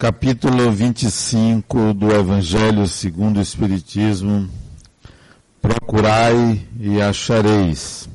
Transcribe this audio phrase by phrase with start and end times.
[0.00, 4.48] capítulo 25 do Evangelho segundo o Espiritismo.
[5.60, 8.08] Procurai e achareis.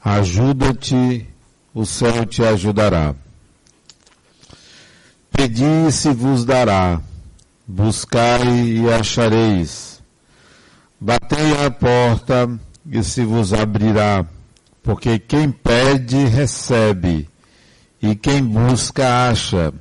[0.00, 1.26] Ajuda-te,
[1.74, 3.12] o céu te ajudará.
[5.32, 7.00] Pedi e se vos dará.
[7.66, 10.00] Buscai e achareis.
[11.00, 12.48] Batei à porta
[12.88, 14.24] e se vos abrirá.
[14.80, 17.28] Porque quem pede, recebe.
[18.00, 19.74] E quem busca, acha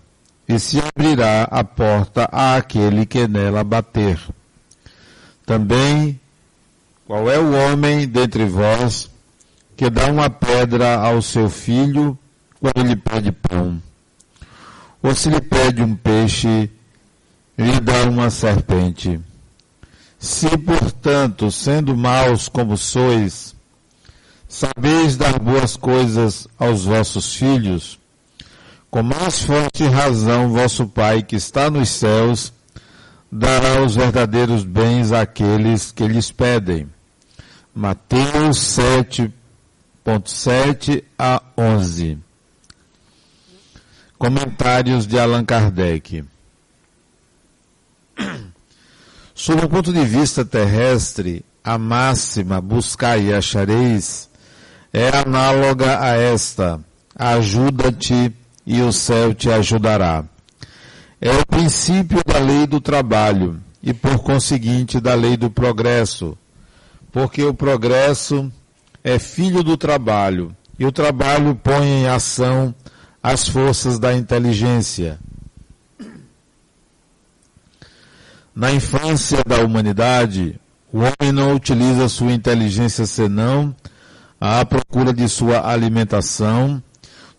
[0.48, 4.20] e se abrirá a porta àquele que nela bater.
[5.46, 6.20] Também,
[7.06, 9.10] qual é o homem dentre vós
[9.76, 12.18] que dá uma pedra ao seu filho
[12.60, 13.82] quando lhe pede pão?
[15.04, 16.72] Ou se lhe pede um peixe,
[17.58, 19.20] lhe dá uma serpente?
[20.18, 23.56] Se, portanto, sendo maus como sois,
[24.48, 28.00] sabeis dar boas coisas aos vossos filhos,
[28.90, 32.54] com mais forte razão, vosso Pai que está nos céus
[33.32, 36.90] dará os verdadeiros bens àqueles que lhes pedem.
[37.76, 42.18] Mateus 7.7 a 11.
[44.18, 46.24] Comentários de Allan Kardec.
[49.36, 54.28] Sob o ponto de vista terrestre, a máxima buscai e achareis
[54.92, 56.80] é análoga a esta:
[57.16, 58.34] ajuda-te
[58.68, 60.26] e o céu te ajudará.
[61.22, 66.38] É o princípio da lei do trabalho e, por conseguinte, da lei do progresso,
[67.10, 68.52] porque o progresso
[69.02, 72.76] é filho do trabalho e o trabalho põe em ação
[73.24, 75.18] as forças da inteligência.
[78.54, 80.60] Na infância da humanidade,
[80.92, 83.74] o homem não utiliza sua inteligência senão
[84.42, 86.84] à procura de sua alimentação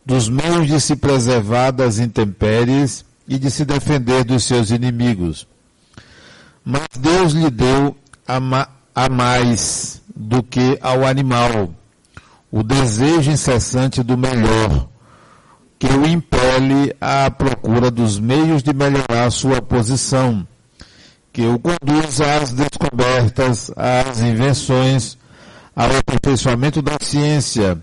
[0.09, 5.47] dos meios de se preservar das intempéries e de se defender dos seus inimigos.
[6.65, 7.95] Mas Deus lhe deu
[8.27, 11.75] a, ma a mais do que ao animal
[12.51, 14.89] o desejo incessante do melhor,
[15.79, 20.49] que o impele à procura dos meios de melhorar sua posição,
[21.35, 25.19] que o conduz às descobertas, às invenções,
[25.77, 27.79] ao aperfeiçoamento da ciência,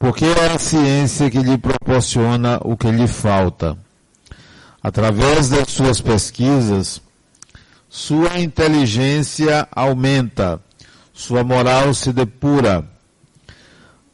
[0.00, 3.76] porque é a ciência que lhe proporciona o que lhe falta.
[4.82, 7.02] Através das suas pesquisas,
[7.86, 10.58] sua inteligência aumenta,
[11.12, 12.82] sua moral se depura.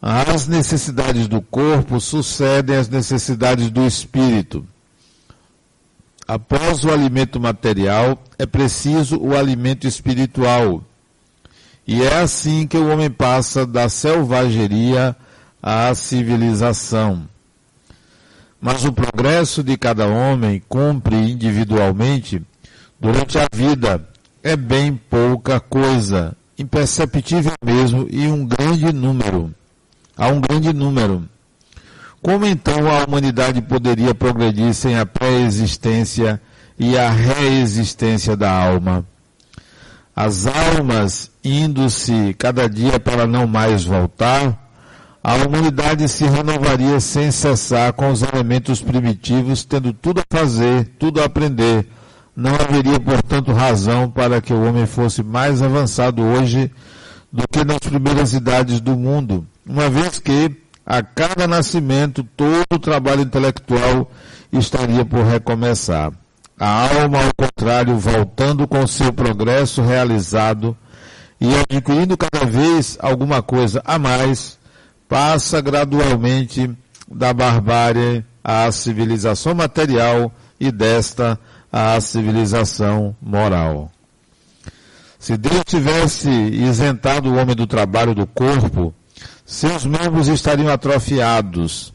[0.03, 4.67] As necessidades do corpo sucedem às necessidades do espírito.
[6.27, 10.83] Após o alimento material, é preciso o alimento espiritual.
[11.87, 15.15] E é assim que o homem passa da selvageria
[15.67, 17.29] à civilização.
[18.61, 22.41] Mas o progresso de cada homem cumpre individualmente
[23.01, 24.09] durante a vida
[24.45, 29.53] é bem pouca coisa, imperceptível mesmo e um grande número.
[30.17, 31.29] Há um grande número.
[32.23, 36.41] Como então a humanidade poderia progredir sem a pré-existência
[36.79, 39.05] e a reexistência da alma?
[40.15, 44.66] As almas indo-se cada dia para não mais voltar,
[45.27, 51.21] a humanidade se renovaria sem cessar com os elementos primitivos, tendo tudo a fazer, tudo
[51.21, 51.85] a aprender.
[52.37, 56.71] Não haveria, portanto, razão para que o homem fosse mais avançado hoje
[57.33, 60.49] do que nas primeiras idades do mundo, uma vez que,
[60.87, 64.09] a cada nascimento, todo o trabalho intelectual
[64.53, 66.13] estaria por recomeçar.
[66.57, 70.77] A alma, ao contrário, voltando com seu progresso realizado
[71.41, 74.56] e adquirindo cada vez alguma coisa a mais,
[75.09, 76.71] passa gradualmente
[77.09, 81.39] da barbárie à civilização material e desta
[81.73, 83.91] à civilização moral.
[85.19, 88.95] Se Deus tivesse isentado o homem do trabalho do corpo,
[89.45, 91.93] seus membros estariam atrofiados.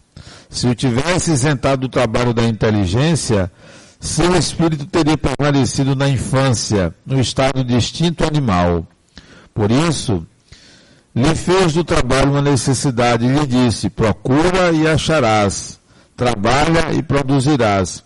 [0.49, 3.51] Se o tivesse isentado do trabalho da inteligência,
[3.99, 8.85] seu espírito teria permanecido na infância, no estado de instinto animal.
[9.53, 10.25] Por isso,
[11.15, 15.79] lhe fez do trabalho uma necessidade e lhe disse: Procura e acharás,
[16.15, 18.03] trabalha e produzirás.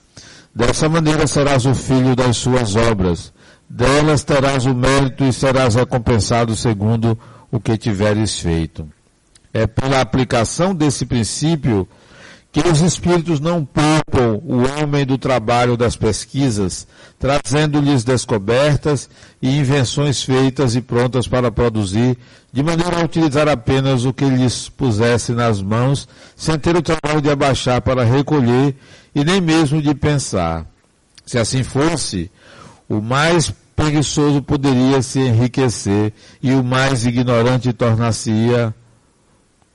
[0.54, 3.34] Dessa maneira serás o filho das suas obras.
[3.70, 7.18] Delas terás o mérito e serás recompensado segundo
[7.52, 8.88] o que tiveres feito.
[9.54, 11.88] É pela aplicação desse princípio
[12.56, 16.88] que os espíritos não poupam o homem do trabalho das pesquisas,
[17.20, 19.10] trazendo-lhes descobertas
[19.42, 22.18] e invenções feitas e prontas para produzir,
[22.54, 27.22] de maneira a utilizar apenas o que lhes pusesse nas mãos, sem ter o trabalho
[27.22, 28.74] de abaixar para recolher
[29.14, 30.66] e nem mesmo de pensar.
[31.26, 32.32] Se assim fosse,
[32.88, 38.74] o mais preguiçoso poderia se enriquecer e o mais ignorante tornar-se-ia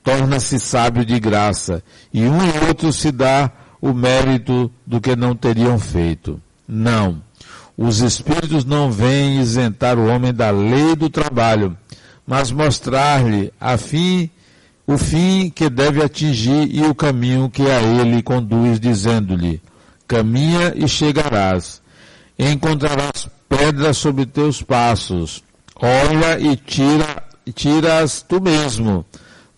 [0.02, 1.82] torna-se sábio de graça,
[2.12, 3.50] e um e outro se dá
[3.80, 6.40] o mérito do que não teriam feito.
[6.66, 7.22] Não.
[7.76, 11.76] Os espíritos não vêm isentar o homem da lei do trabalho,
[12.26, 14.30] mas mostrar-lhe a fim
[14.86, 19.62] o fim que deve atingir e o caminho que a ele conduz, dizendo-lhe:
[20.06, 21.80] Caminha e chegarás.
[22.36, 25.44] Encontrarás pedras sobre teus passos.
[25.76, 27.22] Olha e tira,
[27.54, 29.04] tiras tu mesmo.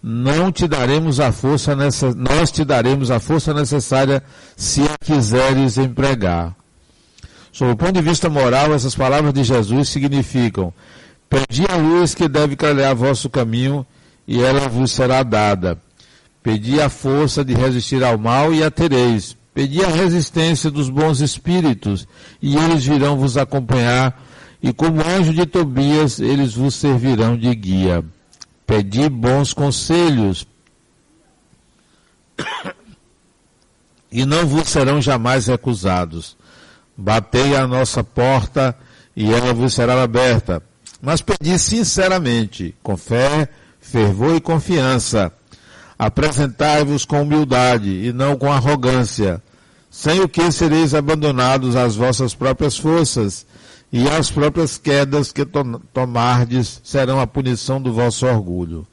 [0.02, 4.20] Não te daremos a força nessa, nós te daremos a força necessária
[4.56, 6.56] se a quiseres empregar.
[7.52, 10.72] Sob o ponto de vista moral, essas palavras de Jesus significam:
[11.30, 13.86] Pedi a luz que deve clarear vosso caminho
[14.26, 15.78] e ela vos será dada.
[16.42, 19.36] Pedi a força de resistir ao mal e a tereis.
[19.54, 22.08] Pedi a resistência dos bons espíritos
[22.40, 24.20] e eles virão vos acompanhar
[24.60, 28.02] e como anjo de Tobias eles vos servirão de guia.
[28.72, 30.46] Pedi bons conselhos
[34.10, 36.38] e não vos serão jamais recusados.
[36.96, 38.74] Batei à nossa porta
[39.14, 40.62] e ela vos será aberta.
[41.02, 43.46] Mas pedi sinceramente, com fé,
[43.78, 45.30] fervor e confiança.
[45.98, 49.42] Apresentai-vos com humildade e não com arrogância,
[49.90, 53.44] sem o que sereis abandonados às vossas próprias forças,
[53.92, 58.86] e as próprias quedas que to tomardes serão a punição do vosso orgulho.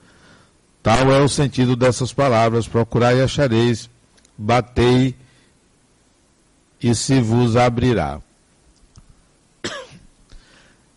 [0.83, 3.89] Tal é o sentido dessas palavras: procurai e achareis,
[4.37, 5.15] batei
[6.81, 8.21] e se vos abrirá.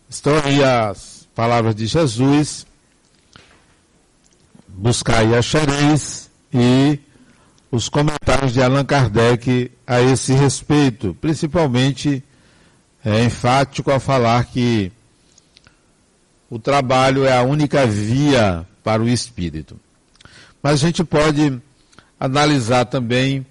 [0.09, 2.67] Estão aí as palavras de Jesus,
[4.67, 6.99] buscai e achareis, e
[7.71, 12.23] os comentários de Allan Kardec a esse respeito, principalmente
[13.03, 14.91] é enfático a falar que
[16.49, 19.79] o trabalho é a única via para o espírito.
[20.61, 21.59] Mas a gente pode
[22.19, 23.45] analisar também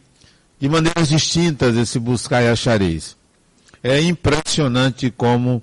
[0.58, 3.16] de maneiras distintas esse buscar e achareis.
[3.82, 5.62] É impressionante como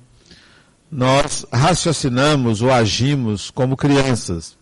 [0.92, 4.58] nós raciocinamos ou agimos como crianças.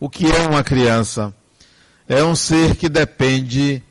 [0.00, 1.32] O que é uma criança?
[2.08, 3.82] É um ser que depende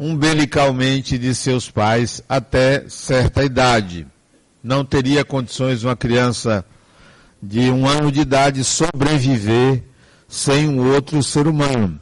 [0.00, 4.06] umbilicalmente de seus pais até certa idade.
[4.64, 6.64] Não teria condições uma criança
[7.42, 9.84] de um ano de idade sobreviver
[10.26, 12.00] sem um outro ser humano.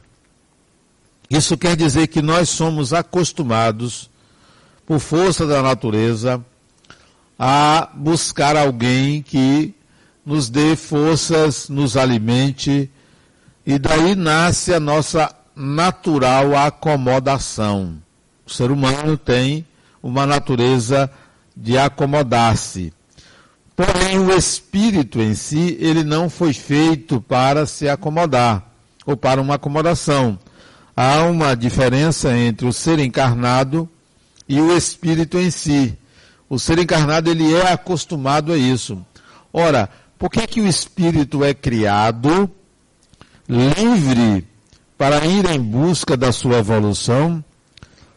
[1.29, 4.09] Isso quer dizer que nós somos acostumados,
[4.85, 6.43] por força da natureza,
[7.37, 9.75] a buscar alguém que
[10.25, 12.89] nos dê forças, nos alimente,
[13.65, 17.97] e daí nasce a nossa natural acomodação.
[18.45, 19.65] O ser humano tem
[20.01, 21.09] uma natureza
[21.55, 22.93] de acomodar-se.
[23.75, 28.63] Porém, o espírito em si, ele não foi feito para se acomodar,
[29.05, 30.37] ou para uma acomodação
[31.01, 33.89] há uma diferença entre o ser encarnado
[34.49, 35.97] e o espírito em si.
[36.49, 39.01] O ser encarnado ele é acostumado a isso.
[39.53, 42.51] Ora, por que que o espírito é criado
[43.47, 44.45] livre
[44.99, 47.41] para ir em busca da sua evolução?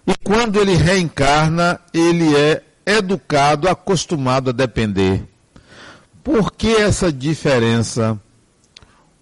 [0.05, 5.23] E quando ele reencarna, ele é educado, acostumado a depender.
[6.25, 8.21] Por que essa diferença?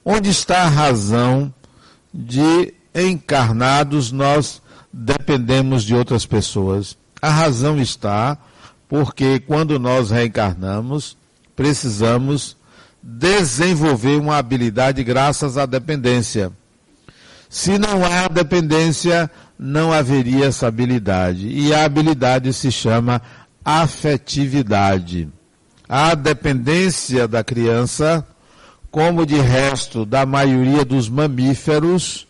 [0.03, 1.53] Onde está a razão
[2.13, 6.97] de encarnados nós dependemos de outras pessoas.
[7.21, 8.39] A razão está
[8.89, 11.15] porque quando nós reencarnamos,
[11.55, 12.57] precisamos
[13.03, 16.51] desenvolver uma habilidade graças à dependência.
[17.51, 19.29] Se não há dependência,
[19.59, 21.49] não haveria essa habilidade.
[21.49, 23.21] E a habilidade se chama
[23.65, 25.29] afetividade.
[25.89, 28.25] A dependência da criança,
[28.89, 32.29] como de resto da maioria dos mamíferos,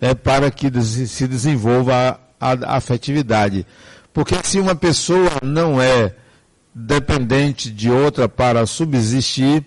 [0.00, 3.66] é, para que se desenvolva a, afetividade.
[4.14, 6.14] Porque se uma pessoa não é
[6.74, 9.62] dependente de outra para subsistir,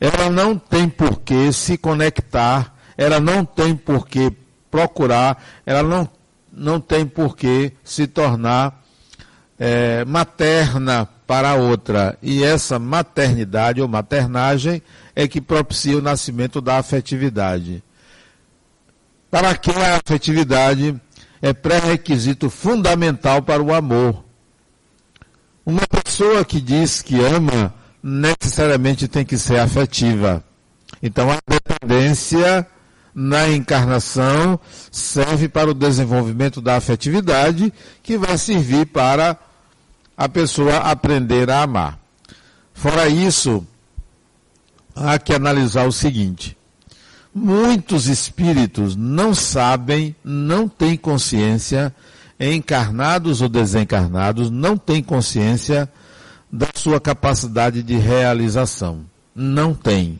[0.00, 4.30] ela não tem por que se conectar, ela não tem por que
[4.70, 6.06] procurar, ela não,
[6.52, 8.84] não tem por que se tornar
[9.58, 12.18] é, materna para outra.
[12.20, 14.82] E essa maternidade ou maternagem
[15.16, 17.82] é que propicia o nascimento da afetividade.
[19.30, 20.94] Para que a afetividade
[21.40, 24.22] é pré-requisito fundamental para o amor.
[25.64, 30.44] Uma pessoa que diz que ama necessariamente tem que ser afetiva.
[31.02, 32.66] Então a dependência
[33.14, 34.58] na encarnação
[34.90, 39.36] serve para o desenvolvimento da afetividade, que vai servir para
[40.16, 41.98] a pessoa aprender a amar.
[42.74, 43.66] Fora isso,
[44.94, 46.56] há que analisar o seguinte:
[47.34, 51.94] muitos espíritos não sabem, não têm consciência,
[52.38, 55.90] encarnados ou desencarnados, não têm consciência
[56.50, 59.04] da sua capacidade de realização.
[59.34, 60.18] Não têm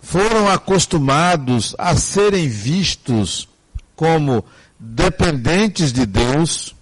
[0.00, 3.48] foram acostumados a serem vistos
[3.94, 4.44] como
[4.78, 6.74] dependentes de Deus,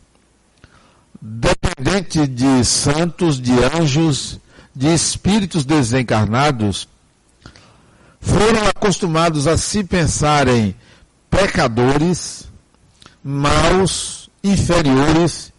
[1.21, 4.39] dependentes de santos, de anjos,
[4.75, 6.89] de espíritos desencarnados,
[8.21, 10.75] foram acostumados a se pensarem
[11.29, 12.49] pecadores,
[13.23, 15.53] maus, inferiores,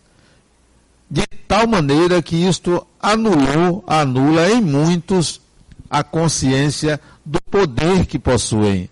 [1.11, 5.41] de tal maneira que isto anulou, anula em muitos
[5.89, 8.89] a consciência do poder que possuem,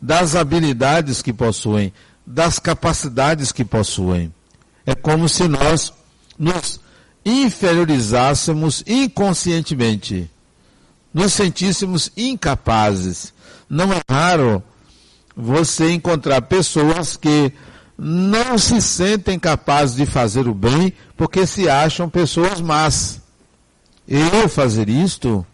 [0.00, 1.92] das habilidades que possuem,
[2.26, 4.32] das capacidades que possuem.
[4.84, 5.92] É como se nós
[6.38, 6.80] nos
[7.24, 10.30] inferiorizássemos inconscientemente,
[11.12, 13.32] nos sentíssemos incapazes.
[13.68, 14.62] Não é raro
[15.36, 17.52] você encontrar pessoas que
[17.96, 23.20] não se sentem capazes de fazer o bem porque se acham pessoas más.
[24.06, 25.44] Eu fazer isto?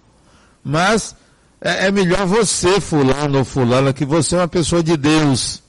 [0.64, 1.14] Mas
[1.61, 5.62] é, é melhor você, fulano ou fulana, que você é uma pessoa de Deus.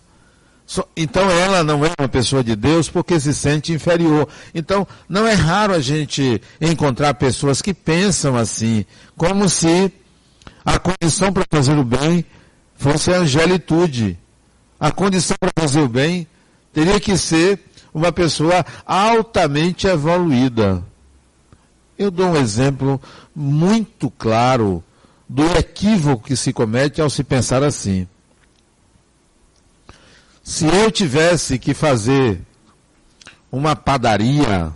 [0.97, 4.27] Então ela não é uma pessoa de Deus porque se sente inferior.
[4.53, 8.83] Então não é raro a gente encontrar pessoas que pensam assim,
[9.15, 9.91] como se
[10.65, 12.25] a condição para fazer o bem
[12.75, 14.17] fosse a angelitude.
[14.79, 16.27] A condição para fazer o bem
[16.73, 17.59] teria que ser
[17.93, 20.83] uma pessoa altamente evoluída.
[21.97, 22.99] Eu dou um exemplo
[23.33, 24.83] muito claro
[25.27, 28.07] do equívoco que se comete ao se pensar assim.
[30.43, 32.39] Se eu tivesse que fazer
[33.51, 34.71] uma padaria,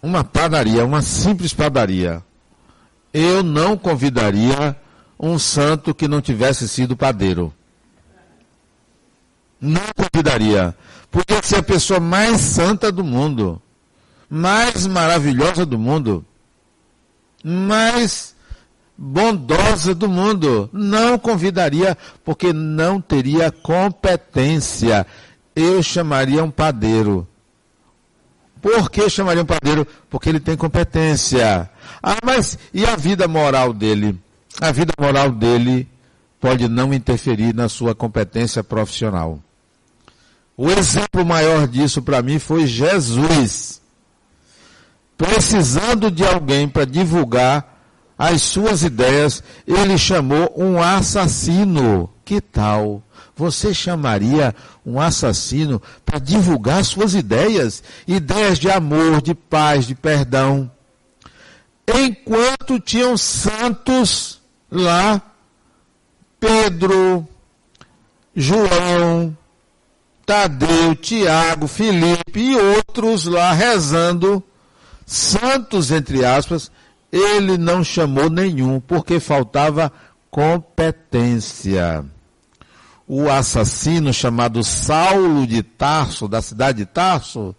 [0.00, 2.22] uma padaria, uma simples padaria,
[3.12, 4.76] eu não convidaria
[5.18, 7.52] um santo que não tivesse sido padeiro.
[9.60, 10.76] Não convidaria.
[11.10, 13.60] Podia ser a pessoa mais santa do mundo,
[14.28, 16.24] mais maravilhosa do mundo,
[17.42, 18.35] mais
[18.96, 20.70] bondosa do mundo.
[20.72, 25.06] Não convidaria, porque não teria competência.
[25.54, 27.26] Eu chamaria um padeiro.
[28.60, 29.86] Por que chamaria um padeiro?
[30.08, 31.70] Porque ele tem competência.
[32.02, 34.18] Ah, mas e a vida moral dele?
[34.60, 35.88] A vida moral dele
[36.40, 39.40] pode não interferir na sua competência profissional.
[40.56, 43.80] O exemplo maior disso para mim foi Jesus.
[45.18, 47.75] Precisando de alguém para divulgar
[48.18, 52.10] as suas ideias, ele chamou um assassino.
[52.24, 53.02] Que tal?
[53.36, 54.54] Você chamaria
[54.84, 57.82] um assassino para divulgar suas ideias?
[58.08, 60.70] Ideias de amor, de paz, de perdão.
[61.86, 65.20] Enquanto tinham santos lá,
[66.40, 67.28] Pedro,
[68.34, 69.36] João,
[70.24, 74.42] Tadeu, Tiago, Felipe e outros lá rezando,
[75.04, 76.70] santos entre aspas,
[77.10, 79.92] ele não chamou nenhum, porque faltava
[80.30, 82.04] competência.
[83.08, 87.54] O assassino chamado Saulo de Tarso, da cidade de Tarso,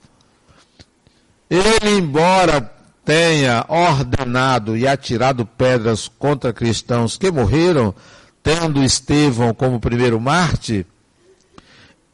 [1.50, 2.74] ele, embora
[3.06, 7.96] tenha ordenado e atirado pedras contra cristãos que morreram,
[8.44, 10.86] tendo Estevão como primeiro Marte,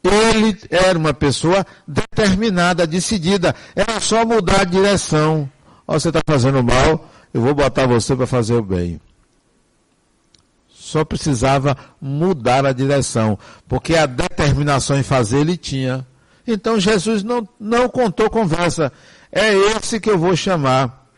[0.04, 3.54] ele era uma pessoa determinada, decidida.
[3.74, 5.50] Era só mudar de direção.
[5.86, 9.00] Oh, você está fazendo mal, eu vou botar você para fazer o bem.
[10.72, 13.36] Só precisava mudar a direção,
[13.66, 16.06] porque a determinação em fazer ele tinha.
[16.46, 18.92] Então Jesus não, não contou conversa.
[19.32, 21.08] É esse que eu vou chamar.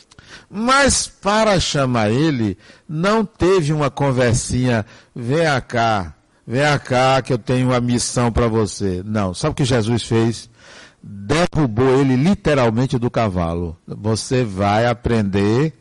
[0.48, 2.56] Mas para chamar ele,
[2.88, 6.14] não teve uma conversinha, vem cá,
[6.46, 9.02] vem cá que eu tenho uma missão para você.
[9.04, 9.34] Não.
[9.34, 10.48] Sabe o que Jesus fez?
[11.02, 13.76] Derrubou ele literalmente do cavalo.
[13.86, 15.74] Você vai aprender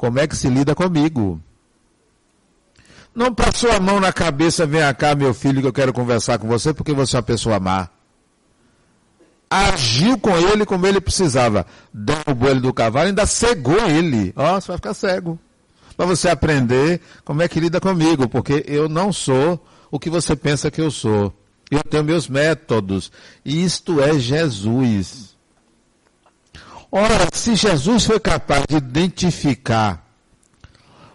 [0.00, 1.38] como é que se lida comigo?
[3.14, 6.48] Não passou a mão na cabeça, vem cá, meu filho, que eu quero conversar com
[6.48, 7.86] você, porque você é uma pessoa má.
[9.50, 11.66] Agiu com ele como ele precisava.
[11.92, 14.32] Derrubou ele do cavalo, ainda cegou ele.
[14.36, 15.38] Ó, oh, você vai ficar cego.
[15.98, 20.34] Para você aprender como é que lida comigo, porque eu não sou o que você
[20.34, 21.30] pensa que eu sou.
[21.70, 23.12] Eu tenho meus métodos.
[23.44, 25.29] Isto é Jesus.
[26.92, 30.04] Ora, se Jesus foi capaz de identificar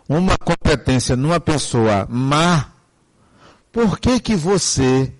[0.07, 2.67] uma competência numa pessoa má,
[3.71, 5.11] por que que você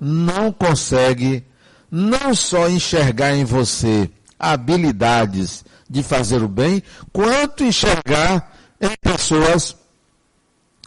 [0.00, 1.44] não consegue
[1.90, 9.76] não só enxergar em você habilidades de fazer o bem, quanto enxergar em pessoas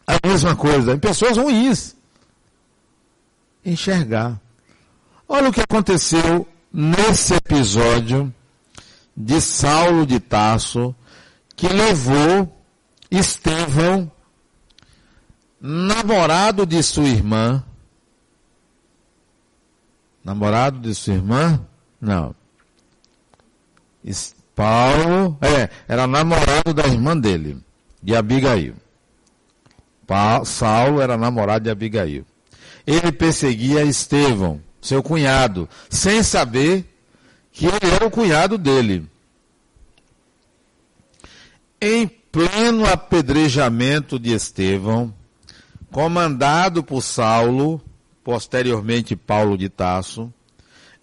[0.07, 1.95] a mesma coisa, em pessoas ruins.
[3.65, 4.39] Enxergar.
[5.27, 8.33] Olha o que aconteceu nesse episódio
[9.23, 10.95] de Saulo de Tasso,
[11.55, 12.51] que levou
[13.09, 14.11] Estevão,
[15.59, 17.63] namorado de sua irmã,
[20.23, 21.65] namorado de sua irmã?
[21.99, 22.35] Não.
[24.55, 27.61] Paulo, é, era namorado da irmã dele,
[28.01, 28.75] de Abigail.
[30.07, 32.25] Paulo, Saulo era namorado de Abigail.
[32.87, 36.85] Ele perseguia Estevão, seu cunhado, sem saber
[37.51, 39.10] que ele era o cunhado dele.
[41.81, 45.11] Em pleno apedrejamento de Estevão,
[45.91, 47.81] comandado por Saulo,
[48.23, 50.31] posteriormente Paulo de Tasso,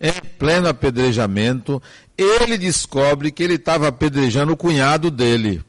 [0.01, 1.83] em pleno apedrejamento,
[2.17, 5.65] ele descobre que ele estava apedrejando o cunhado dele.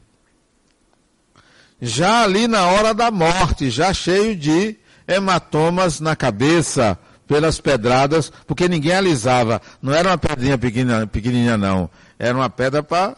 [1.82, 4.76] Já ali na hora da morte, já cheio de
[5.08, 9.60] hematomas na cabeça pelas pedradas, porque ninguém alisava.
[9.82, 11.90] Não era uma pedrinha pequena, pequenininha, não.
[12.16, 13.16] Era uma pedra para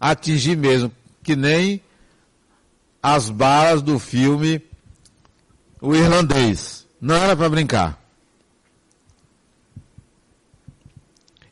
[0.00, 1.80] atingir mesmo, que nem
[3.02, 4.62] as balas do filme
[5.80, 6.86] O Irlandês.
[7.00, 8.02] Não era para brincar.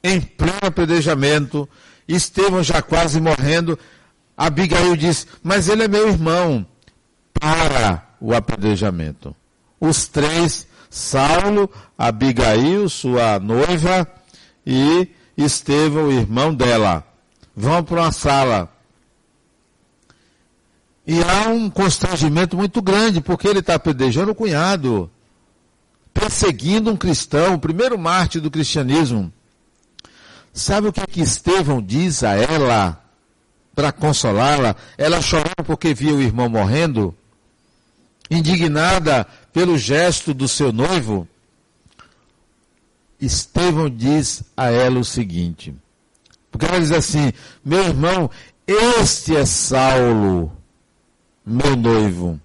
[0.02, 1.68] Em pleno apedrejamento,
[2.08, 3.78] Estevão já quase morrendo,
[4.36, 6.66] Abigail diz: Mas ele é meu irmão.
[7.32, 9.34] Para o apedrejamento.
[9.80, 14.08] Os três, Saulo, Abigail, sua noiva,
[14.64, 17.06] e Estevão, irmão dela,
[17.54, 18.70] vão para uma sala.
[21.06, 25.10] E há um constrangimento muito grande, porque ele está apedrejando o cunhado
[26.14, 29.32] perseguindo um cristão, o primeiro mártir do cristianismo.
[30.52, 33.04] Sabe o que, que Estevão diz a ela
[33.75, 34.76] para consolá-la?
[34.97, 37.12] Ela chorou porque via o irmão morrendo,
[38.30, 41.28] indignada pelo gesto do seu noivo.
[43.21, 45.75] Estevão diz a ela o seguinte,
[46.54, 47.32] porque ela diz assim:
[47.64, 48.30] meu irmão,
[48.64, 50.52] este é Saulo,
[51.45, 52.40] meu noivo.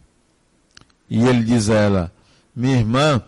[1.08, 2.12] E ele diz a ela:
[2.56, 3.22] minha irmã,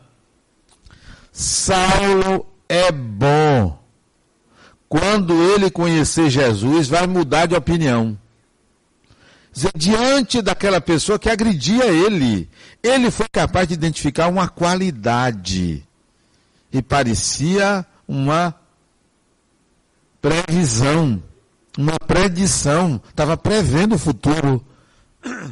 [1.31, 3.79] Saulo é bom.
[4.89, 8.17] Quando ele conhecer Jesus, vai mudar de opinião.
[9.75, 12.49] Diante daquela pessoa que agredia ele,
[12.81, 15.87] ele foi capaz de identificar uma qualidade.
[16.73, 18.55] E parecia uma
[20.21, 21.21] previsão,
[21.77, 23.01] uma predição.
[23.09, 24.63] Estava prevendo o futuro.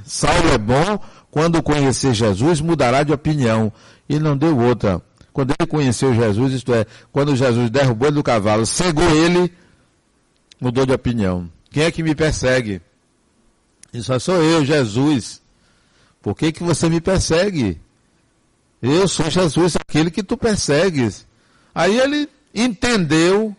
[0.06, 1.00] Saulo é bom,
[1.32, 3.72] quando conhecer Jesus, mudará de opinião.
[4.08, 5.02] E não deu outra.
[5.32, 9.54] Quando ele conheceu Jesus, isto é, quando Jesus derrubou ele do cavalo, cegou ele,
[10.60, 11.50] mudou de opinião.
[11.70, 12.82] Quem é que me persegue?
[13.94, 15.42] Isso sou eu, Jesus.
[16.22, 17.80] Por que, que você me persegue?
[18.82, 21.26] Eu sou Jesus, aquele que tu persegues.
[21.74, 23.56] Aí ele entendeu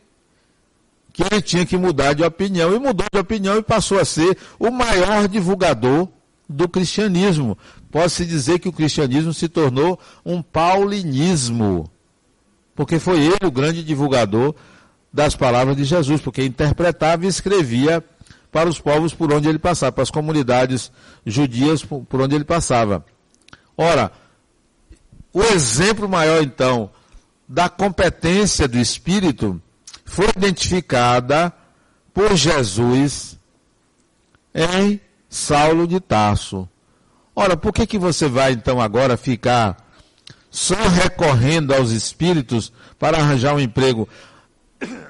[1.20, 4.38] que ele tinha que mudar de opinião, e mudou de opinião e passou a ser
[4.58, 6.08] o maior divulgador
[6.48, 7.58] do cristianismo.
[7.90, 11.90] Pode-se dizer que o cristianismo se tornou um paulinismo,
[12.74, 14.54] porque foi ele o grande divulgador
[15.12, 18.02] das palavras de Jesus, porque interpretava e escrevia
[18.50, 20.90] para os povos por onde ele passava, para as comunidades
[21.26, 23.04] judias por onde ele passava.
[23.76, 24.10] Ora,
[25.32, 26.90] o exemplo maior então
[27.48, 29.60] da competência do Espírito
[30.10, 31.52] foi identificada
[32.12, 33.38] por Jesus
[34.52, 36.68] em Saulo de Tarso.
[37.34, 39.76] Ora, por que, que você vai então agora ficar
[40.50, 44.08] só recorrendo aos espíritos para arranjar um emprego?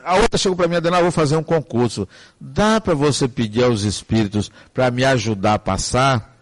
[0.04, 2.06] A outra chegou para mim disse, vou fazer um concurso.
[2.38, 6.36] Dá para você pedir aos espíritos para me ajudar a passar?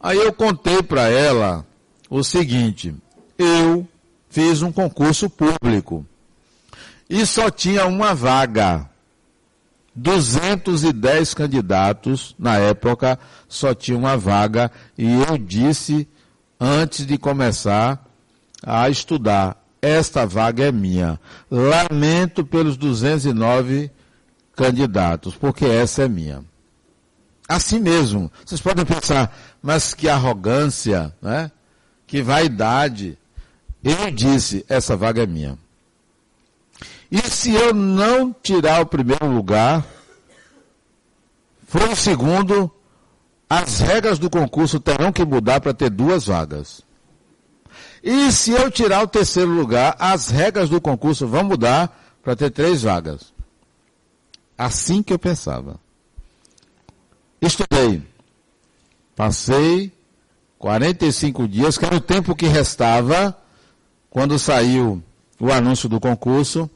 [0.00, 1.66] Aí eu contei para ela
[2.08, 2.94] o seguinte,
[3.36, 3.86] eu
[4.30, 6.06] fiz um concurso público
[7.08, 8.88] e só tinha uma vaga.
[9.94, 16.08] 210 candidatos, na época só tinha uma vaga, e eu disse,
[16.58, 18.04] antes de começar
[18.62, 21.20] a estudar, esta vaga é minha.
[21.50, 23.90] Lamento pelos 209
[24.56, 26.42] candidatos, porque essa é minha.
[27.46, 28.32] Assim mesmo.
[28.44, 31.50] Vocês podem pensar, mas que arrogância, né?
[32.06, 33.18] Que vaidade.
[33.82, 35.58] Eu disse, essa vaga é minha.
[37.14, 39.86] E se eu não tirar o primeiro lugar,
[41.64, 42.68] for o segundo,
[43.48, 46.82] as regras do concurso terão que mudar para ter duas vagas.
[48.02, 52.50] E se eu tirar o terceiro lugar, as regras do concurso vão mudar para ter
[52.50, 53.32] três vagas.
[54.58, 55.78] Assim que eu pensava.
[57.40, 58.02] Estudei.
[59.14, 59.92] Passei
[60.58, 63.38] 45 dias, que era o tempo que restava
[64.10, 65.00] quando saiu
[65.38, 66.68] o anúncio do concurso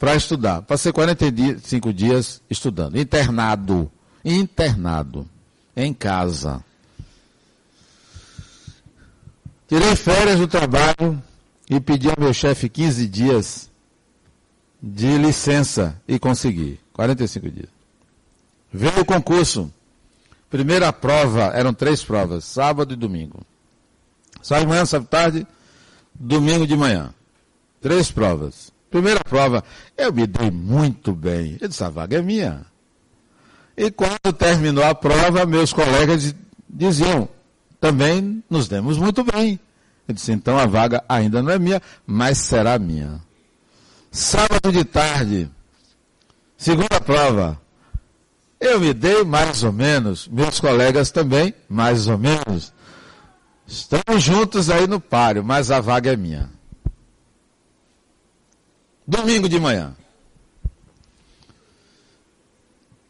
[0.00, 0.62] para estudar.
[0.62, 2.98] Passei 45 dias estudando.
[2.98, 3.92] Internado.
[4.24, 5.28] Internado.
[5.76, 6.64] Em casa.
[9.68, 11.22] Tirei férias do trabalho
[11.68, 13.70] e pedi ao meu chefe 15 dias
[14.82, 16.80] de licença e consegui.
[16.94, 17.68] 45 dias.
[18.72, 19.70] Veio o concurso.
[20.48, 23.42] Primeira prova, eram três provas, sábado e domingo.
[24.42, 25.46] Sábado de manhã, sábado de tarde,
[26.14, 27.14] domingo de manhã.
[27.80, 28.69] Três provas.
[28.90, 29.62] Primeira prova,
[29.96, 31.56] eu me dei muito bem.
[31.60, 32.66] Eu disse, a vaga é minha.
[33.76, 36.34] E quando terminou a prova, meus colegas
[36.68, 37.28] diziam,
[37.80, 39.58] também nos demos muito bem.
[40.08, 43.20] Eu disse, então a vaga ainda não é minha, mas será minha.
[44.10, 45.48] Sábado de tarde,
[46.56, 47.60] segunda prova.
[48.58, 52.72] Eu me dei mais ou menos, meus colegas também, mais ou menos.
[53.66, 56.50] Estamos juntos aí no páreo, mas a vaga é minha.
[59.10, 59.92] Domingo de manhã.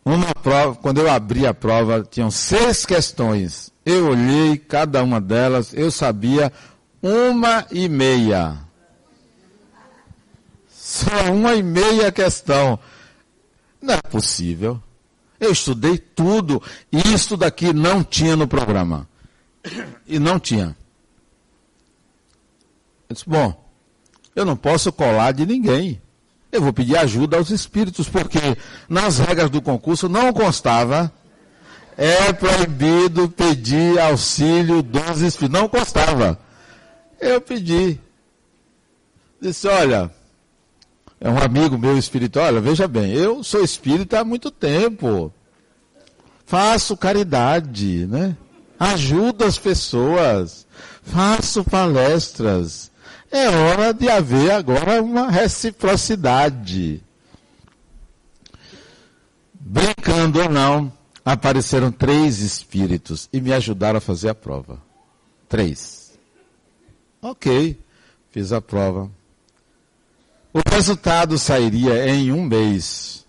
[0.03, 3.71] Uma prova, quando eu abri a prova, tinham seis questões.
[3.85, 6.51] Eu olhei cada uma delas, eu sabia
[7.03, 8.57] uma e meia.
[10.71, 12.79] Só uma e meia questão.
[13.79, 14.83] Não é possível.
[15.39, 19.07] Eu estudei tudo isso daqui não tinha no programa.
[20.07, 20.75] E não tinha.
[23.07, 23.70] Eu disse, bom,
[24.35, 26.01] eu não posso colar de ninguém.
[26.51, 28.39] Eu vou pedir ajuda aos espíritos, porque
[28.89, 31.13] nas regras do concurso não constava
[32.01, 35.61] é proibido pedir auxílio dos espíritos.
[35.61, 36.39] Não constava.
[37.21, 38.01] Eu pedi.
[39.39, 40.11] Disse, olha,
[41.21, 45.31] é um amigo meu espiritual, olha, veja bem, eu sou espírita há muito tempo.
[46.47, 48.35] Faço caridade, né?
[48.79, 50.67] Ajudo as pessoas.
[51.03, 52.90] Faço palestras.
[53.31, 57.01] É hora de haver agora uma reciprocidade.
[59.55, 60.93] Brincando ou não,
[61.25, 64.83] apareceram três espíritos e me ajudaram a fazer a prova.
[65.49, 66.19] Três.
[67.23, 67.79] Ok,
[68.31, 69.09] fiz a prova.
[70.53, 73.25] O resultado sairia em um mês.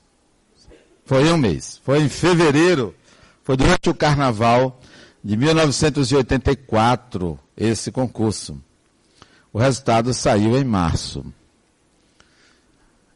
[1.05, 1.79] Foi um mês.
[1.83, 2.95] Foi em fevereiro.
[3.43, 4.81] Foi durante o carnaval
[5.23, 8.59] de 1984, esse concurso.
[9.53, 11.25] O resultado saiu em março.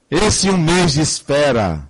[0.09, 1.89] Esse um mês de espera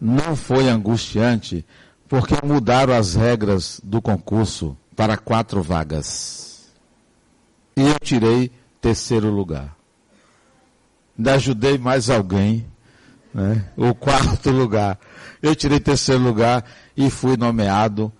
[0.00, 1.64] não foi angustiante,
[2.08, 6.72] porque mudaram as regras do concurso para quatro vagas.
[7.76, 9.74] E eu tirei terceiro lugar.
[11.16, 12.66] Ainda ajudei mais alguém,
[13.32, 13.64] né?
[13.76, 14.98] o quarto lugar.
[15.40, 16.64] Eu tirei terceiro lugar
[16.96, 18.12] e fui nomeado.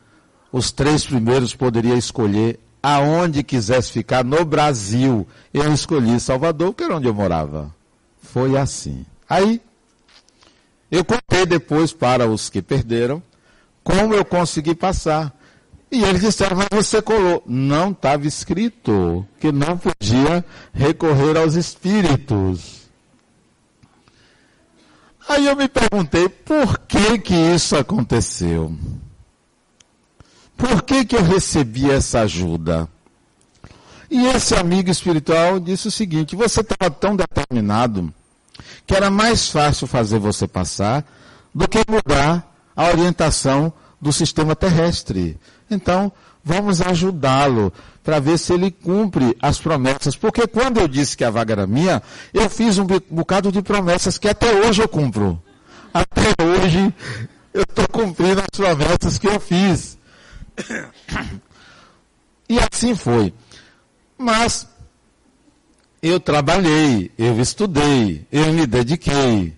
[0.50, 5.26] Os três primeiros poderia escolher aonde quisesse ficar no Brasil.
[5.54, 7.74] Eu escolhi Salvador, que era onde eu morava.
[8.22, 9.06] Foi assim.
[9.26, 9.58] Aí,
[10.90, 13.22] eu contei depois para os que perderam
[13.82, 15.34] como eu consegui passar.
[15.90, 17.42] E eles disseram, mas você colou.
[17.46, 20.44] Não estava escrito que não podia
[20.74, 22.82] recorrer aos espíritos.
[25.26, 28.76] Aí eu me perguntei, por que que isso aconteceu?
[30.56, 32.88] Por que que eu recebi essa ajuda?
[34.10, 38.12] E esse amigo espiritual disse o seguinte, você estava tão determinado
[38.86, 41.04] que era mais fácil fazer você passar
[41.54, 45.38] do que mudar a orientação do sistema terrestre.
[45.70, 46.12] Então,
[46.44, 50.14] vamos ajudá-lo para ver se ele cumpre as promessas.
[50.14, 54.18] Porque quando eu disse que a vaga era minha, eu fiz um bocado de promessas
[54.18, 55.42] que até hoje eu cumpro.
[55.92, 56.92] Até hoje
[57.54, 59.96] eu estou cumprindo as promessas que eu fiz.
[62.48, 63.32] E assim foi.
[64.18, 64.66] Mas
[66.02, 69.56] eu trabalhei, eu estudei, eu me dediquei,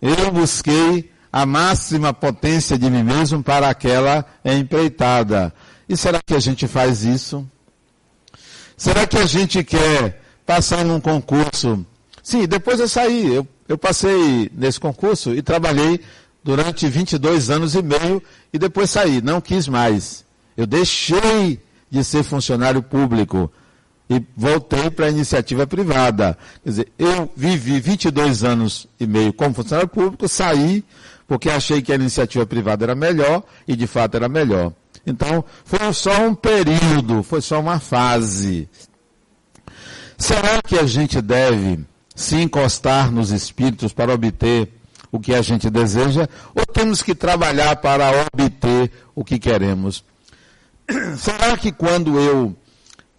[0.00, 5.52] eu busquei a máxima potência de mim mesmo para aquela empreitada.
[5.88, 7.44] E será que a gente faz isso?
[8.76, 11.84] Será que a gente quer passar num concurso?
[12.22, 16.00] Sim, depois eu saí, eu, eu passei nesse concurso e trabalhei
[16.44, 20.24] durante 22 anos e meio e depois saí, não quis mais.
[20.56, 21.58] Eu deixei
[21.90, 23.50] de ser funcionário público
[24.08, 26.36] e voltei para a iniciativa privada.
[26.62, 30.84] Quer dizer, eu vivi 22 anos e meio como funcionário público, saí
[31.26, 34.72] porque achei que a iniciativa privada era melhor e de fato era melhor.
[35.06, 38.68] Então, foi só um período, foi só uma fase.
[40.18, 41.80] Será que a gente deve
[42.14, 44.70] se encostar nos espíritos para obter
[45.14, 50.02] o que a gente deseja ou temos que trabalhar para obter o que queremos?
[51.16, 52.56] Será que quando eu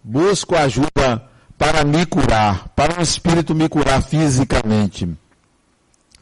[0.04, 1.24] busco ajuda
[1.56, 5.08] para me curar, para o espírito me curar fisicamente,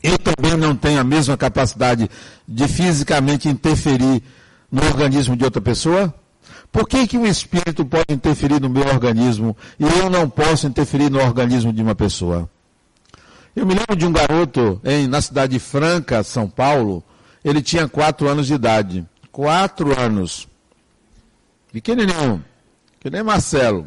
[0.00, 2.08] eu também não tenho a mesma capacidade
[2.46, 4.22] de fisicamente interferir
[4.70, 6.14] no organismo de outra pessoa?
[6.70, 11.10] Por que, que um espírito pode interferir no meu organismo e eu não posso interferir
[11.10, 12.48] no organismo de uma pessoa?
[13.54, 17.04] Eu me lembro de um garoto em, na cidade de Franca, São Paulo,
[17.44, 19.06] ele tinha quatro anos de idade.
[19.30, 20.48] Quatro anos.
[21.72, 22.44] Pequenininho,
[23.00, 23.86] que nem Marcelo.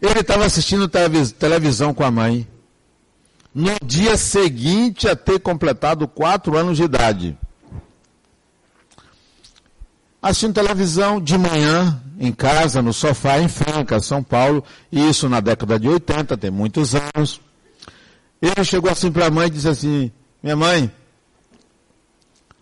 [0.00, 0.88] Ele estava assistindo
[1.38, 2.48] televisão com a mãe.
[3.54, 7.36] No dia seguinte a ter completado quatro anos de idade
[10.22, 15.78] assistindo televisão de manhã, em casa, no sofá, em Franca, São Paulo, isso na década
[15.78, 17.40] de 80, tem muitos anos.
[18.40, 20.90] Ele chegou assim para a mãe e disse assim: Minha mãe,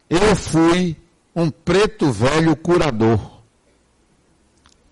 [0.08, 0.96] eu fui
[1.34, 3.38] um preto velho curador.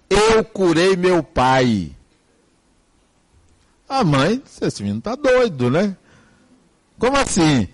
[0.09, 1.91] Eu curei meu pai.
[3.89, 5.97] A mãe, esse menino está doido, né?
[6.99, 7.69] Como assim?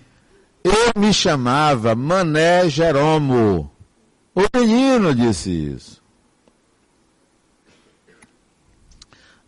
[0.63, 3.72] Eu me chamava Mané Jeromo.
[4.35, 6.01] O menino disse isso.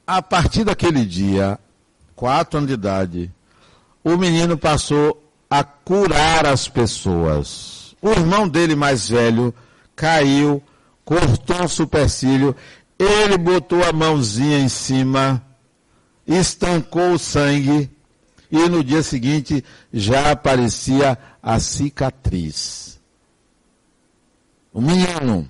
[0.05, 1.59] A partir daquele dia,
[2.15, 3.31] quatro anos de idade,
[4.03, 7.95] o menino passou a curar as pessoas.
[7.99, 9.51] O irmão dele mais velho
[9.95, 10.61] caiu,
[11.03, 12.55] cortou o supercílio,
[12.99, 15.43] ele botou a mãozinha em cima,
[16.27, 17.89] estancou o sangue
[18.51, 22.85] e no dia seguinte já aparecia a cicatriz
[24.75, 25.49] o menino,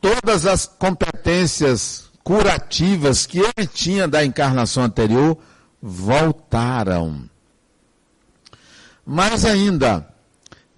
[0.00, 5.38] todas as competências curativas que ele tinha da encarnação anterior
[5.80, 7.30] voltaram.
[9.06, 10.04] Mas ainda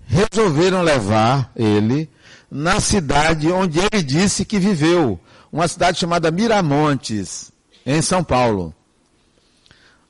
[0.05, 2.11] resolveram levar ele
[2.51, 5.19] na cidade onde ele disse que viveu,
[5.51, 7.51] uma cidade chamada Miramontes,
[7.87, 8.75] em São Paulo.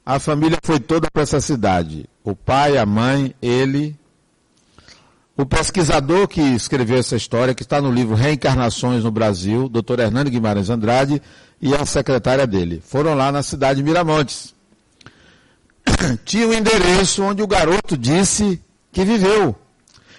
[0.05, 2.11] A família foi toda para essa cidade.
[2.24, 3.96] O pai, a mãe, ele
[5.37, 10.01] o pesquisador que escreveu essa história, que está no livro Reencarnações no Brasil, Dr.
[10.01, 11.20] Hernando Guimarães Andrade,
[11.61, 14.55] e a secretária dele, foram lá na cidade de Miramontes.
[16.25, 19.55] Tinha o um endereço onde o garoto disse que viveu.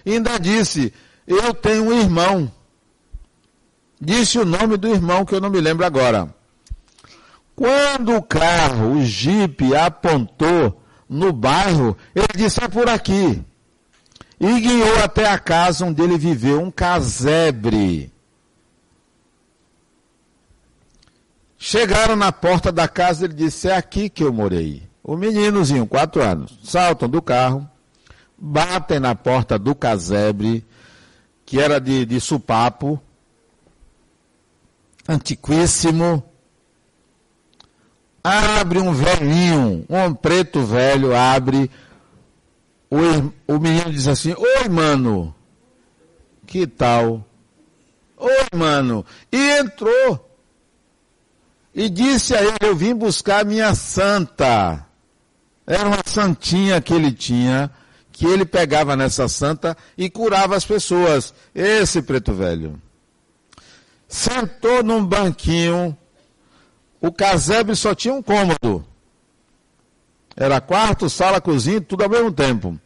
[0.05, 0.93] E ainda disse:
[1.25, 2.51] Eu tenho um irmão.
[3.99, 6.33] Disse o nome do irmão, que eu não me lembro agora.
[7.55, 13.43] Quando o carro, o jipe, apontou no bairro, ele disse: É por aqui
[14.39, 18.11] e guiou até a casa onde ele viveu, um casebre.
[21.57, 24.87] Chegaram na porta da casa, ele disse: É aqui que eu morei.
[25.03, 27.67] O meninozinho, quatro anos, saltam do carro,
[28.37, 30.65] batem na porta do casebre,
[31.45, 33.01] que era de, de supapo,
[35.07, 36.23] antiquíssimo.
[38.23, 41.71] Abre um velhinho, um preto velho, abre
[42.89, 45.35] o, o menino diz assim: Oi, mano,
[46.45, 47.25] que tal?
[48.17, 49.05] Oi, mano.
[49.31, 50.27] E entrou.
[51.73, 54.85] E disse a ele: Eu vim buscar minha santa.
[55.65, 57.69] Era uma santinha que ele tinha,
[58.11, 61.33] que ele pegava nessa santa e curava as pessoas.
[61.53, 62.81] Esse preto velho.
[64.07, 65.95] Sentou num banquinho.
[67.01, 68.83] O casebre só tinha um cômodo.
[70.37, 72.79] Era quarto, sala, cozinha, tudo ao mesmo tempo.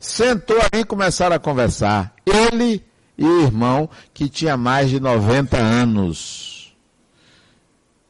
[0.00, 2.12] Sentou ali e começaram a conversar.
[2.26, 2.84] Ele
[3.16, 6.74] e o irmão, que tinha mais de 90 anos.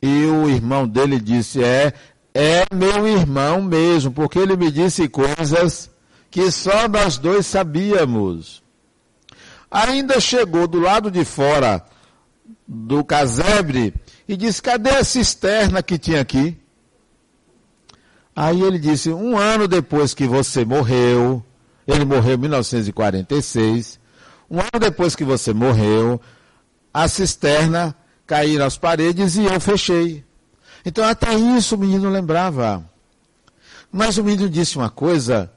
[0.01, 1.93] E o irmão dele disse: É,
[2.33, 5.91] é meu irmão mesmo, porque ele me disse coisas
[6.31, 8.63] que só nós dois sabíamos.
[9.71, 11.85] Ainda chegou do lado de fora
[12.67, 13.95] do casebre
[14.27, 16.59] e disse: Cadê a cisterna que tinha aqui?
[18.35, 21.45] Aí ele disse: um ano depois que você morreu,
[21.87, 24.01] ele morreu em 1946,
[24.51, 26.21] um ano depois que você morreu,
[26.93, 27.95] a cisterna
[28.27, 30.25] caiu nas paredes e eu fechei.
[30.85, 32.85] Então até isso o menino lembrava.
[33.91, 35.51] Mas o menino disse uma coisa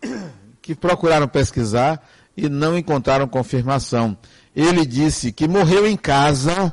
[0.62, 2.02] que procuraram pesquisar
[2.36, 4.16] e não encontraram confirmação.
[4.56, 6.72] Ele disse que morreu em casa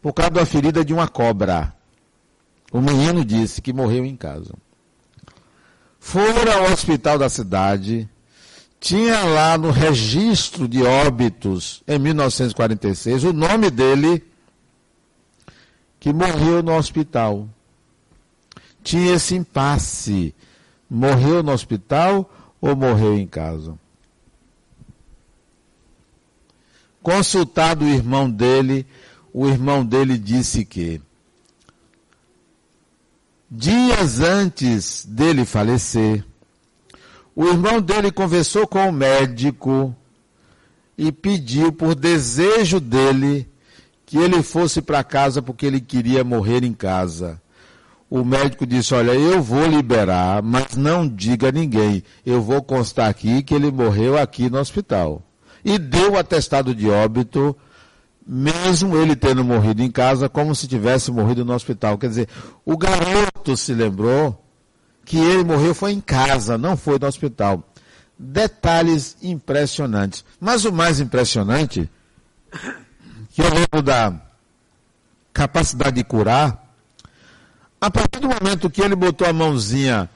[0.00, 1.73] por causa da ferida de uma cobra.
[2.74, 4.52] O menino disse que morreu em casa.
[6.00, 8.10] Foram ao hospital da cidade,
[8.80, 14.24] tinha lá no registro de óbitos, em 1946, o nome dele
[16.00, 17.48] que morreu no hospital.
[18.82, 20.34] Tinha esse impasse.
[20.90, 22.28] Morreu no hospital
[22.60, 23.78] ou morreu em casa?
[27.00, 28.84] Consultado o irmão dele,
[29.32, 31.00] o irmão dele disse que
[33.56, 36.24] dias antes dele falecer,
[37.36, 39.94] o irmão dele conversou com o médico
[40.98, 43.48] e pediu por desejo dele
[44.04, 47.40] que ele fosse para casa porque ele queria morrer em casa.
[48.10, 52.02] O médico disse: Olha, eu vou liberar, mas não diga a ninguém.
[52.24, 55.22] Eu vou constar aqui que ele morreu aqui no hospital.
[55.64, 57.56] E deu o atestado de óbito,
[58.26, 61.98] mesmo ele tendo morrido em casa, como se tivesse morrido no hospital.
[61.98, 62.28] Quer dizer,
[62.64, 64.42] o garoto se lembrou
[65.04, 67.62] que ele morreu foi em casa, não foi no hospital.
[68.18, 70.24] Detalhes impressionantes.
[70.40, 71.90] Mas o mais impressionante
[73.34, 74.14] que eu lembro da
[75.32, 76.64] capacidade de curar,
[77.80, 80.08] a partir do momento que ele botou a mãozinha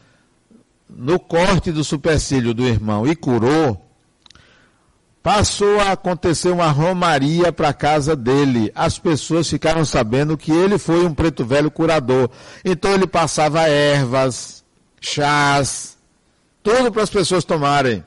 [0.88, 3.87] no corte do supercílio do irmão e curou,
[5.28, 8.72] passou a acontecer uma romaria para a casa dele.
[8.74, 12.30] As pessoas ficaram sabendo que ele foi um preto velho curador.
[12.64, 14.64] Então ele passava ervas,
[15.02, 15.98] chás,
[16.62, 18.02] tudo para as pessoas tomarem.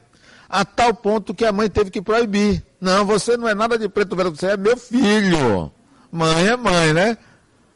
[0.50, 2.66] A tal ponto que a mãe teve que proibir.
[2.82, 5.72] Não, você não é nada de preto velho, você é meu filho.
[6.12, 7.16] Mãe é mãe, né?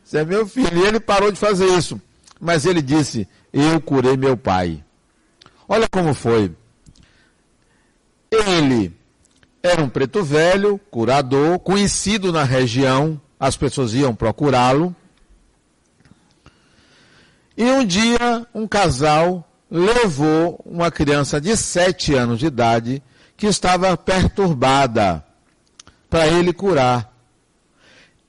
[0.03, 0.75] Você é meu filho.
[0.75, 2.01] E ele parou de fazer isso.
[2.41, 4.83] Mas ele disse: Eu curei meu pai.
[5.69, 6.51] Olha como foi.
[8.31, 9.04] Ele
[9.65, 14.95] era um preto velho, curador, conhecido na região, as pessoas iam procurá-lo.
[17.57, 23.01] E um dia, um casal levou uma criança de sete anos de idade
[23.35, 25.25] que estava perturbada
[26.09, 27.11] para ele curar.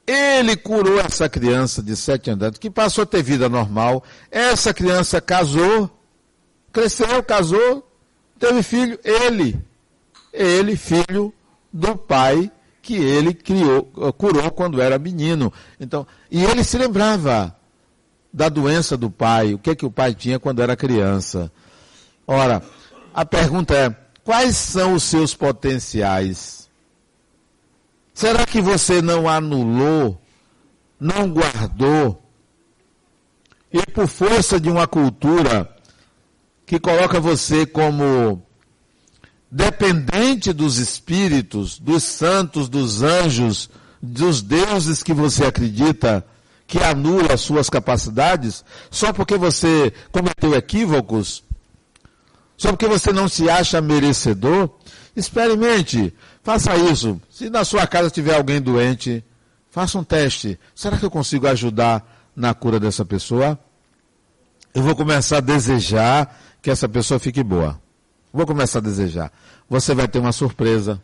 [0.07, 4.03] Ele curou essa criança de sete anos, que passou a ter vida normal.
[4.31, 5.91] Essa criança casou,
[6.73, 7.87] cresceu, casou,
[8.39, 8.99] teve filho.
[9.05, 9.61] Ele,
[10.37, 11.33] ele, filho
[11.73, 12.51] do pai
[12.83, 13.83] que ele criou,
[14.17, 15.53] curou quando era menino.
[15.81, 17.57] Então, e ele se lembrava
[18.33, 21.51] da doença do pai, o que que o pai tinha quando era criança.
[22.27, 22.63] Ora,
[23.13, 26.69] a pergunta é: Quais são os seus potenciais?
[28.13, 30.21] Será que você não anulou,
[30.99, 32.23] não guardou?
[33.73, 35.69] E por força de uma cultura
[36.65, 38.46] que coloca você como
[39.51, 43.71] dependente dos espíritos, dos santos, dos anjos,
[44.03, 46.25] dos deuses que você acredita,
[46.67, 51.45] que anula as suas capacidades, só porque você cometeu equívocos,
[52.57, 54.71] só porque você não se acha merecedor,
[55.15, 57.21] experimente, faça isso.
[57.31, 59.25] Se na sua casa tiver alguém doente,
[59.71, 60.59] faça um teste.
[60.75, 63.59] Será que eu consigo ajudar na cura dessa pessoa?
[64.75, 67.81] Eu vou começar a desejar que essa pessoa fique boa.
[68.37, 69.33] Vou começar a desejar.
[69.67, 71.03] Você vai ter uma surpresa.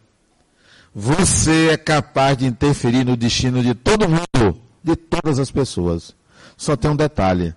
[0.94, 6.14] Você é capaz de interferir no destino de todo mundo, de todas as pessoas.
[6.58, 7.54] Só tem um detalhe.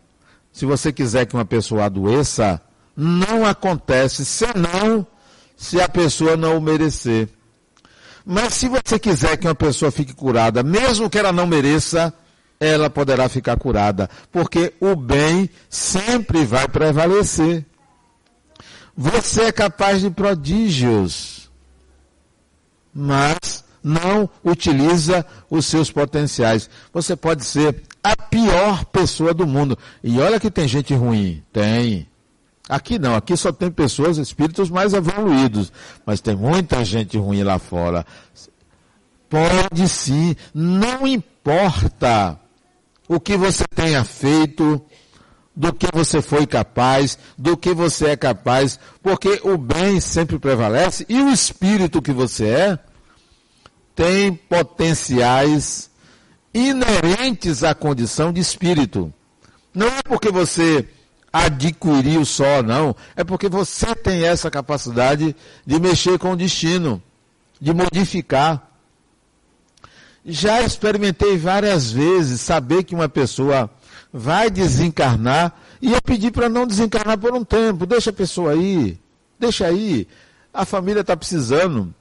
[0.49, 2.61] Se você quiser que uma pessoa adoeça,
[2.95, 5.05] não acontece senão
[5.57, 7.27] se a pessoa não o merecer.
[8.25, 12.13] Mas se você quiser que uma pessoa fique curada, mesmo que ela não mereça,
[12.61, 17.65] ela poderá ficar curada, porque o bem sempre vai prevalecer.
[18.97, 21.49] Você é capaz de prodígios,
[22.93, 26.69] mas não utiliza os seus potenciais.
[26.93, 29.77] Você pode ser a pior pessoa do mundo.
[30.03, 31.43] E olha que tem gente ruim.
[31.51, 32.07] Tem.
[32.67, 35.71] Aqui não, aqui só tem pessoas, espíritos mais evoluídos,
[36.03, 38.03] mas tem muita gente ruim lá fora.
[39.29, 42.39] Pode sim, não importa
[43.07, 44.81] o que você tenha feito,
[45.55, 51.05] do que você foi capaz, do que você é capaz, porque o bem sempre prevalece
[51.07, 52.79] e o espírito que você é
[53.95, 55.89] tem potenciais
[56.53, 59.13] inerentes à condição de espírito.
[59.73, 60.87] Não é porque você
[61.31, 62.95] adquiriu só, não.
[63.15, 65.35] É porque você tem essa capacidade
[65.65, 67.01] de mexer com o destino,
[67.59, 68.71] de modificar.
[70.25, 73.69] Já experimentei várias vezes saber que uma pessoa
[74.11, 77.85] vai desencarnar e eu pedi para não desencarnar por um tempo.
[77.85, 78.99] Deixa a pessoa aí,
[79.39, 80.07] deixa aí.
[80.53, 81.93] A família está precisando.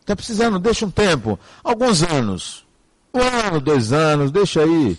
[0.00, 1.38] Está precisando, deixa um tempo.
[1.62, 2.64] Alguns anos.
[3.14, 4.98] Um ano, dois anos, deixa aí.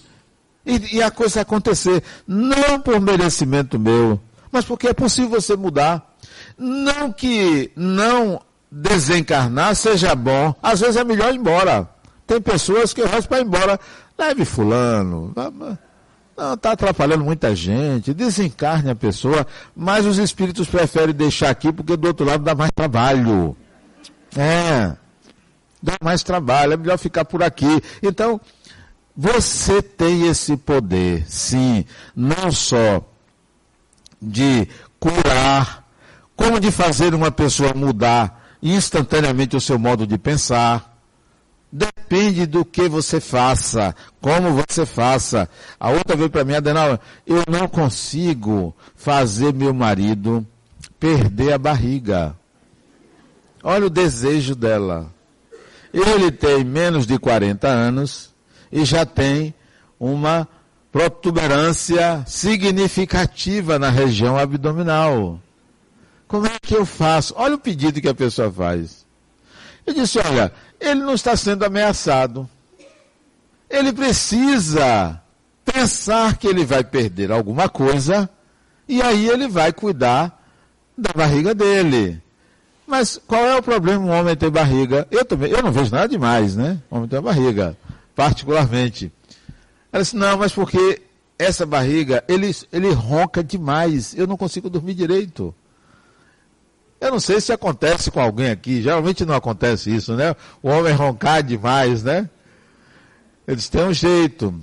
[0.65, 2.01] E, e a coisa acontecer.
[2.25, 4.19] Não por merecimento meu,
[4.51, 6.15] mas porque é possível você mudar.
[6.57, 8.41] Não que não
[8.71, 10.55] desencarnar seja bom.
[10.63, 11.87] Às vezes é melhor ir embora.
[12.25, 13.79] Tem pessoas que eu resto para ir embora.
[14.17, 15.33] Leve fulano.
[15.35, 21.95] Não, está atrapalhando muita gente, desencarne a pessoa, mas os espíritos preferem deixar aqui porque
[21.95, 23.55] do outro lado dá mais trabalho.
[24.35, 24.95] É,
[25.81, 27.81] dá mais trabalho, é melhor ficar por aqui.
[28.03, 28.39] Então,
[29.15, 33.01] você tem esse poder, sim, não só
[34.21, 34.67] de
[34.99, 35.85] curar,
[36.35, 40.94] como de fazer uma pessoa mudar instantaneamente o seu modo de pensar.
[41.71, 45.49] Depende do que você faça, como você faça.
[45.79, 50.45] A outra veio para mim, Adenal, eu não consigo fazer meu marido
[50.99, 52.35] perder a barriga.
[53.63, 55.11] Olha o desejo dela.
[55.93, 58.33] Ele tem menos de 40 anos
[58.71, 59.53] e já tem
[59.99, 60.47] uma
[60.91, 65.39] protuberância significativa na região abdominal.
[66.27, 67.33] Como é que eu faço?
[67.37, 69.05] Olha o pedido que a pessoa faz.
[69.85, 72.49] Eu disse: olha, ele não está sendo ameaçado.
[73.69, 75.21] Ele precisa
[75.63, 78.29] pensar que ele vai perder alguma coisa
[78.87, 80.41] e aí ele vai cuidar
[80.97, 82.21] da barriga dele.
[82.87, 85.07] Mas qual é o problema um homem ter barriga?
[85.09, 86.79] Eu também, eu não vejo nada demais, né?
[86.89, 87.75] O homem ter barriga,
[88.15, 89.11] particularmente.
[89.91, 91.01] Ela disse, não, mas porque
[91.37, 95.53] essa barriga, ele, ele ronca demais, eu não consigo dormir direito.
[96.99, 100.35] Eu não sei se acontece com alguém aqui, geralmente não acontece isso, né?
[100.63, 102.29] O homem roncar demais, né?
[103.47, 104.53] Eles têm um jeito.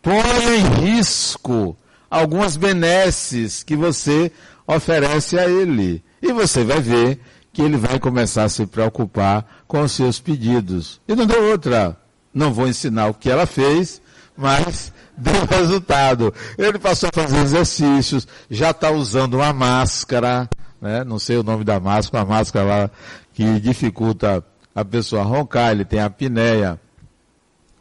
[0.00, 0.20] Põe
[0.58, 1.76] em risco
[2.10, 4.30] algumas benesses que você
[4.66, 6.02] oferece a ele.
[6.22, 7.20] E você vai ver
[7.52, 11.00] que ele vai começar a se preocupar com os seus pedidos.
[11.08, 11.96] E não deu outra.
[12.32, 14.00] Não vou ensinar o que ela fez,
[14.36, 16.34] mas deu resultado.
[16.58, 20.48] Ele passou a fazer exercícios, já está usando uma máscara
[20.84, 21.02] né?
[21.02, 22.90] Não sei o nome da máscara, a máscara lá
[23.32, 26.78] que dificulta a pessoa roncar, ele tem a apneia.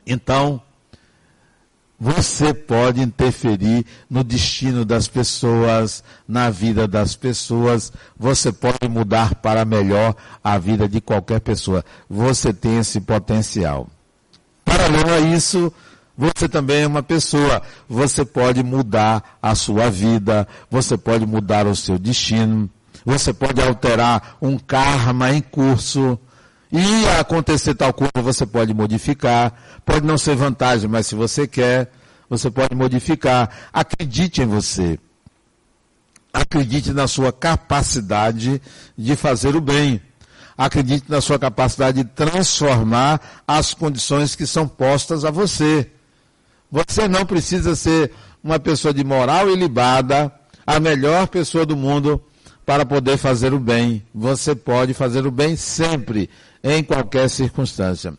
[0.07, 0.61] Então,
[1.99, 9.65] você pode interferir no destino das pessoas, na vida das pessoas, você pode mudar para
[9.65, 11.83] melhor a vida de qualquer pessoa.
[12.09, 13.89] Você tem esse potencial.
[14.63, 15.73] Paralelo a isso,
[16.17, 17.61] você também é uma pessoa.
[17.89, 22.69] Você pode mudar a sua vida, você pode mudar o seu destino.
[23.05, 26.17] Você pode alterar um karma em curso.
[26.71, 29.53] E acontecer tal coisa, você pode modificar.
[29.85, 31.91] Pode não ser vantagem, mas se você quer,
[32.29, 33.49] você pode modificar.
[33.71, 34.97] Acredite em você.
[36.33, 38.61] Acredite na sua capacidade
[38.97, 40.01] de fazer o bem.
[40.57, 45.91] Acredite na sua capacidade de transformar as condições que são postas a você.
[46.71, 48.11] Você não precisa ser
[48.43, 50.31] uma pessoa de moral ilibada,
[50.65, 52.23] a melhor pessoa do mundo
[52.65, 54.03] para poder fazer o bem.
[54.13, 56.29] Você pode fazer o bem sempre,
[56.63, 58.13] em qualquer circunstância.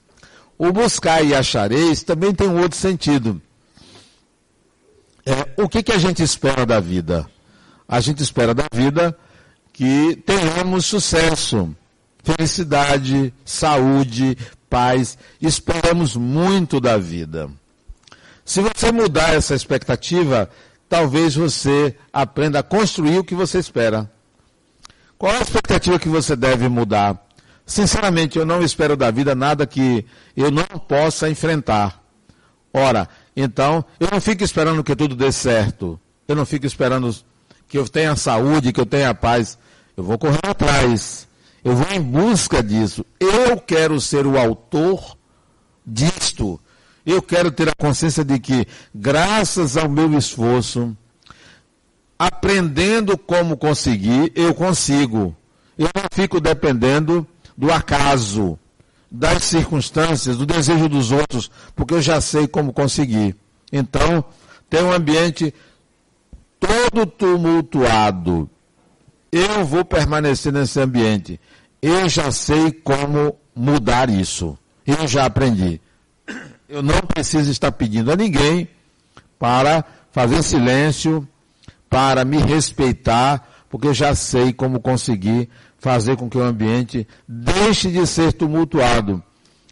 [0.58, 3.40] O buscar e achareis também tem um outro sentido.
[5.26, 7.26] É, o que, que a gente espera da vida?
[7.88, 9.16] A gente espera da vida
[9.72, 11.74] que tenhamos sucesso,
[12.22, 14.36] felicidade, saúde,
[14.68, 15.18] paz.
[15.40, 17.50] Esperamos muito da vida.
[18.44, 20.50] Se você mudar essa expectativa,
[20.88, 24.10] talvez você aprenda a construir o que você espera.
[25.24, 27.18] Qual a expectativa que você deve mudar?
[27.64, 30.04] Sinceramente, eu não espero da vida nada que
[30.36, 31.98] eu não possa enfrentar.
[32.70, 35.98] Ora, então, eu não fico esperando que tudo dê certo.
[36.28, 37.10] Eu não fico esperando
[37.66, 39.56] que eu tenha saúde, que eu tenha paz.
[39.96, 41.26] Eu vou correr atrás.
[41.64, 43.02] Eu vou em busca disso.
[43.18, 45.16] Eu quero ser o autor
[45.86, 46.60] disto.
[47.06, 50.94] Eu quero ter a consciência de que, graças ao meu esforço,
[52.18, 55.34] aprendendo como conseguir, eu consigo.
[55.76, 58.58] Eu não fico dependendo do acaso,
[59.10, 63.36] das circunstâncias, do desejo dos outros, porque eu já sei como conseguir.
[63.72, 64.24] Então,
[64.68, 65.54] tem um ambiente
[66.58, 68.48] todo tumultuado.
[69.30, 71.40] Eu vou permanecer nesse ambiente.
[71.82, 74.56] Eu já sei como mudar isso.
[74.86, 75.80] Eu já aprendi.
[76.68, 78.68] Eu não preciso estar pedindo a ninguém
[79.38, 81.28] para fazer silêncio,
[81.94, 88.04] para me respeitar, porque já sei como conseguir fazer com que o ambiente deixe de
[88.04, 89.22] ser tumultuado.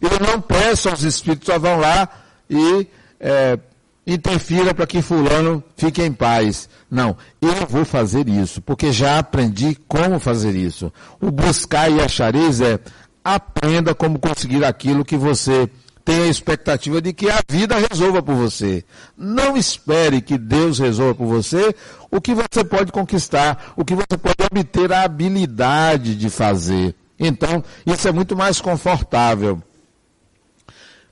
[0.01, 2.09] Eu não peço aos espíritos, só vão lá
[2.49, 2.87] e
[3.19, 3.59] é,
[4.07, 6.69] interfira para que fulano fique em paz.
[6.89, 10.93] Não, eu vou fazer isso, porque já aprendi como fazer isso.
[11.21, 12.79] O buscar e achareis é
[13.25, 15.69] aprenda como conseguir aquilo que você
[16.05, 18.85] tenha a expectativa de que a vida resolva por você.
[19.17, 21.75] Não espere que Deus resolva por você
[22.11, 26.95] o que você pode conquistar, o que você pode obter a habilidade de fazer.
[27.19, 29.63] Então, isso é muito mais confortável.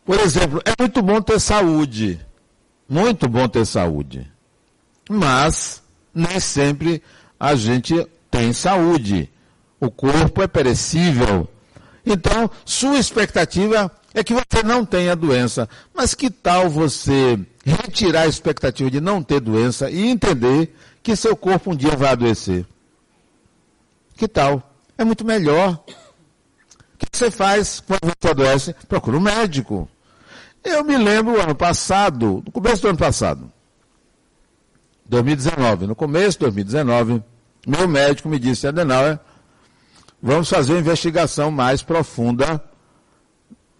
[0.05, 2.21] Por exemplo, é muito bom ter saúde.
[2.89, 4.29] Muito bom ter saúde.
[5.09, 5.83] Mas
[6.13, 7.03] nem sempre
[7.39, 9.31] a gente tem saúde.
[9.81, 11.49] O corpo é perecível.
[12.05, 15.69] Então, sua expectativa é que você não tenha doença.
[15.95, 21.37] Mas que tal você retirar a expectativa de não ter doença e entender que seu
[21.37, 22.67] corpo um dia vai adoecer?
[24.17, 24.75] Que tal?
[24.99, 25.83] É muito melhor.
[26.95, 28.75] O que você faz quando você adoece?
[28.89, 29.89] Procura um médico.
[30.63, 33.51] Eu me lembro ano passado, no começo do ano passado,
[35.07, 37.23] 2019, no começo de 2019,
[37.67, 39.19] meu médico me disse, Adenauer,
[40.23, 42.63] vamos fazer uma investigação mais profunda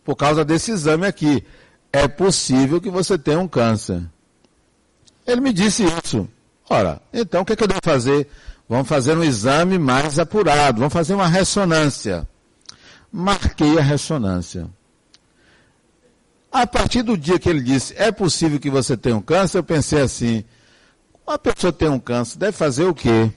[0.05, 1.45] por causa desse exame aqui.
[1.93, 4.03] É possível que você tenha um câncer.
[5.27, 6.29] Ele me disse isso.
[6.69, 8.29] Ora, então o que, é que eu devo fazer?
[8.69, 12.29] Vamos fazer um exame mais apurado, vamos fazer uma ressonância.
[13.11, 14.69] Marquei a ressonância.
[16.53, 19.65] A partir do dia que ele disse, é possível que você tenha um câncer, eu
[19.65, 20.45] pensei assim,
[21.27, 23.33] uma pessoa tem um câncer, deve fazer o quê?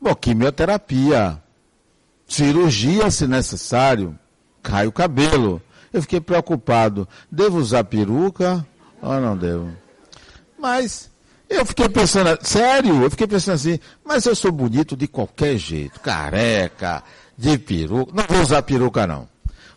[0.00, 1.40] Bom, quimioterapia,
[2.26, 4.18] cirurgia se necessário,
[4.64, 5.62] cai o cabelo.
[5.92, 8.66] Eu fiquei preocupado, devo usar peruca
[9.00, 9.70] ou não devo?
[10.58, 11.08] Mas
[11.48, 16.00] eu fiquei pensando, sério, eu fiquei pensando assim, mas eu sou bonito de qualquer jeito,
[16.00, 17.04] careca,
[17.38, 19.28] de peruca, não vou usar peruca não.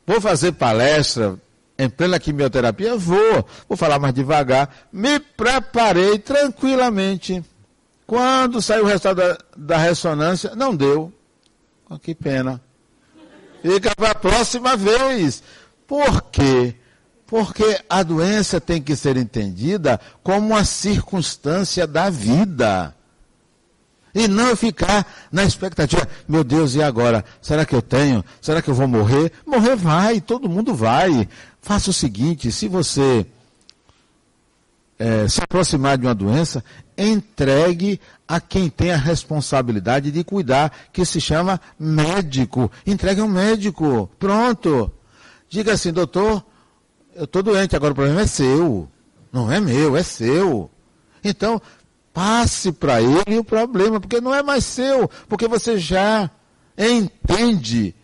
[0.08, 1.38] Vou fazer palestra
[1.78, 2.96] em plena quimioterapia?
[2.96, 3.46] Vou.
[3.68, 4.70] Vou falar mais devagar.
[4.92, 7.44] Me preparei tranquilamente.
[8.08, 11.12] Quando saiu o resultado da, da ressonância, não deu.
[11.90, 12.62] Oh, que pena.
[13.62, 15.44] Fica para a próxima vez.
[15.88, 16.76] Por quê?
[17.26, 22.96] Porque a doença tem que ser entendida como uma circunstância da vida.
[24.16, 27.24] E não ficar na expectativa, meu Deus, e agora?
[27.42, 28.24] Será que eu tenho?
[28.42, 29.32] Será que eu vou morrer?
[29.46, 31.28] Morrer vai, todo mundo vai.
[31.62, 33.28] Faça o seguinte: se você
[35.00, 36.64] é, se aproximar de uma doença,
[36.98, 42.72] entregue a quem tem a responsabilidade de cuidar, que se chama médico.
[42.86, 44.10] Entregue um médico.
[44.18, 44.92] Pronto.
[45.50, 46.44] Diga assim, doutor,
[47.16, 48.90] eu estou doente, agora o problema é seu.
[49.32, 50.70] Não é meu, é seu.
[51.24, 51.62] Então,
[52.14, 56.30] passe para ele o problema, porque não é mais seu, porque você já
[56.78, 57.96] entende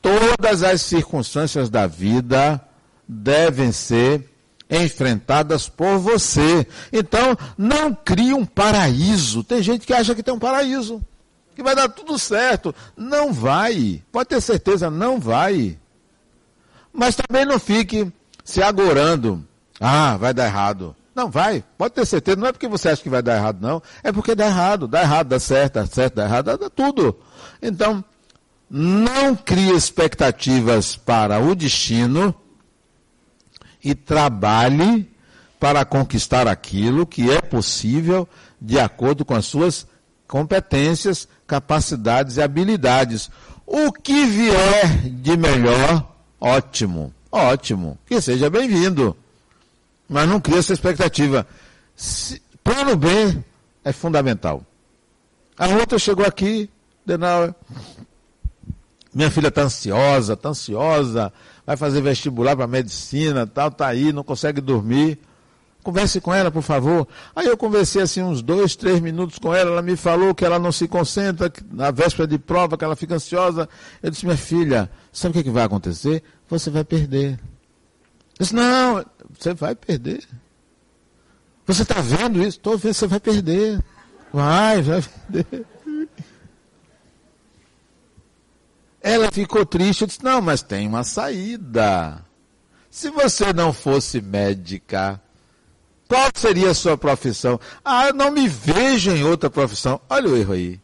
[0.00, 2.60] todas as circunstâncias da vida
[3.08, 4.35] devem ser
[4.70, 6.66] enfrentadas por você.
[6.92, 9.44] Então, não crie um paraíso.
[9.44, 11.02] Tem gente que acha que tem um paraíso,
[11.54, 12.74] que vai dar tudo certo.
[12.96, 14.02] Não vai.
[14.10, 15.78] Pode ter certeza, não vai.
[16.92, 18.10] Mas também não fique
[18.44, 19.46] se agorando.
[19.80, 20.96] Ah, vai dar errado.
[21.14, 21.64] Não, vai.
[21.78, 22.36] Pode ter certeza.
[22.36, 23.82] Não é porque você acha que vai dar errado, não.
[24.02, 24.86] É porque dá errado.
[24.86, 27.18] Dá errado, dá certo, dá certo, dá errado, dá tudo.
[27.62, 28.04] Então,
[28.68, 32.34] não crie expectativas para o destino
[33.86, 35.08] e trabalhe
[35.60, 38.28] para conquistar aquilo que é possível
[38.60, 39.86] de acordo com as suas
[40.26, 43.30] competências, capacidades e habilidades.
[43.64, 49.16] O que vier de melhor, ótimo, ótimo, que seja bem-vindo.
[50.08, 51.46] Mas não crie essa expectativa.
[51.94, 53.38] Se, plano B
[53.84, 54.64] é fundamental.
[55.56, 56.68] A outra chegou aqui,
[57.06, 57.54] Denauer,
[59.16, 61.32] minha filha está ansiosa, está ansiosa,
[61.64, 65.18] vai fazer vestibular para medicina, tal, tá aí, não consegue dormir.
[65.82, 67.08] Converse com ela, por favor.
[67.34, 69.70] Aí eu conversei assim uns dois, três minutos com ela.
[69.70, 73.14] Ela me falou que ela não se concentra, na véspera de prova, que ela fica
[73.14, 73.66] ansiosa.
[74.02, 76.22] Eu disse, minha filha, sabe o que, que vai acontecer?
[76.50, 77.40] Você vai perder.
[78.38, 79.02] Eu disse, não,
[79.38, 80.28] você vai perder.
[81.64, 82.58] Você está vendo isso?
[82.58, 83.82] Estou vendo, você vai perder.
[84.30, 85.02] Vai, vai
[85.32, 85.75] perder.
[89.06, 92.24] Ela ficou triste, eu disse, não, mas tem uma saída.
[92.90, 95.22] Se você não fosse médica,
[96.08, 97.60] qual seria a sua profissão?
[97.84, 100.00] Ah, eu não me vejo em outra profissão.
[100.10, 100.80] Olha o erro aí.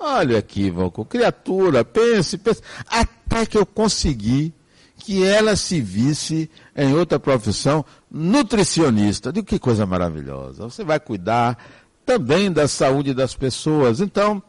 [0.00, 1.04] Olha o equívoco.
[1.04, 2.60] Criatura, pense, pense.
[2.88, 4.52] Até que eu consegui
[4.96, 9.32] que ela se visse em outra profissão, nutricionista.
[9.32, 10.64] De que coisa maravilhosa.
[10.64, 11.56] Você vai cuidar
[12.04, 14.00] também da saúde das pessoas.
[14.00, 14.42] Então,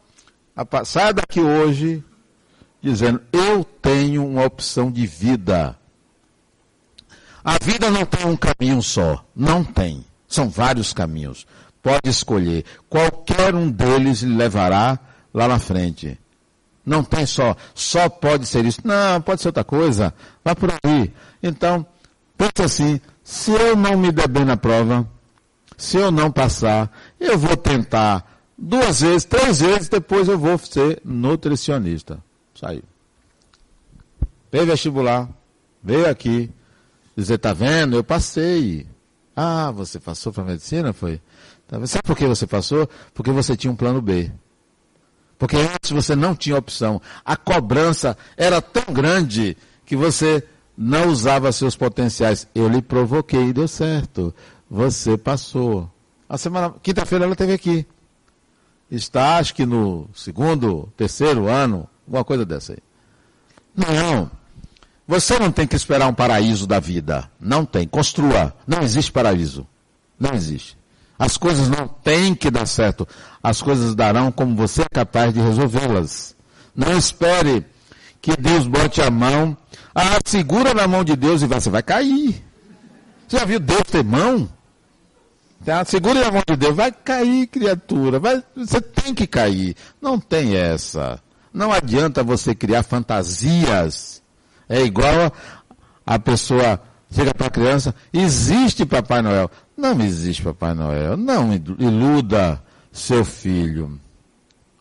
[0.56, 2.02] a, saia daqui hoje
[2.84, 5.76] dizendo: Eu tenho uma opção de vida.
[7.42, 9.24] A vida não tem um caminho só.
[9.34, 10.04] Não tem.
[10.28, 11.46] São vários caminhos.
[11.82, 12.64] Pode escolher.
[12.88, 14.98] Qualquer um deles lhe levará
[15.32, 16.18] lá na frente.
[16.84, 17.56] Não tem só.
[17.74, 18.80] Só pode ser isso.
[18.84, 20.14] Não, pode ser outra coisa.
[20.44, 21.12] Vá por aí.
[21.42, 21.86] Então,
[22.36, 25.06] pense assim: se eu não me der bem na prova,
[25.76, 28.24] se eu não passar, eu vou tentar
[28.56, 32.22] duas vezes, três vezes, depois eu vou ser nutricionista.
[32.54, 32.82] Saiu.
[34.50, 35.28] Fez vestibular,
[35.84, 36.50] Veio aqui
[37.14, 37.94] dizer, tá vendo?
[37.94, 38.86] Eu passei.
[39.36, 41.20] Ah, você passou para medicina, foi?
[41.68, 42.88] Tá Sabe por que você passou?
[43.12, 44.32] Porque você tinha um plano B.
[45.38, 47.02] Porque antes você não tinha opção.
[47.22, 50.42] A cobrança era tão grande que você
[50.76, 52.48] não usava seus potenciais.
[52.54, 54.34] Eu lhe provoquei e deu certo.
[54.70, 55.90] Você passou.
[56.26, 57.86] A semana, quinta-feira ela esteve aqui.
[58.90, 62.78] Está, acho que no segundo, terceiro ano, alguma coisa dessa aí.
[63.76, 64.30] Não.
[65.06, 67.30] Você não tem que esperar um paraíso da vida.
[67.38, 67.86] Não tem.
[67.86, 68.54] Construa.
[68.66, 69.66] Não existe paraíso.
[70.18, 70.76] Não existe.
[71.18, 73.06] As coisas não têm que dar certo.
[73.42, 76.34] As coisas darão como você é capaz de resolvê-las.
[76.74, 77.64] Não espere
[78.20, 79.56] que Deus bote a mão.
[79.94, 82.42] Ah, segura na mão de Deus e você vai cair.
[83.28, 84.48] Você já viu Deus ter mão?
[85.64, 85.84] Tá?
[85.84, 86.74] Segura na mão de Deus.
[86.74, 88.18] Vai cair, criatura.
[88.18, 89.76] Vai, você tem que cair.
[90.00, 91.22] Não tem essa.
[91.54, 94.20] Não adianta você criar fantasias.
[94.68, 95.32] É igual
[96.04, 99.48] a, pessoa chega para a criança, existe Papai Noel.
[99.76, 101.16] Não existe Papai Noel.
[101.16, 104.00] Não iluda seu filho.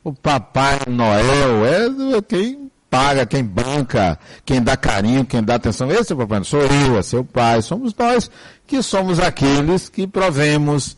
[0.03, 5.91] O Papai Noel é quem paga, quem banca, quem dá carinho, quem dá atenção.
[5.91, 6.45] Esse é o Papai Noel.
[6.45, 7.61] Sou eu, é seu pai.
[7.61, 8.32] Somos nós
[8.65, 10.97] que somos aqueles que provemos,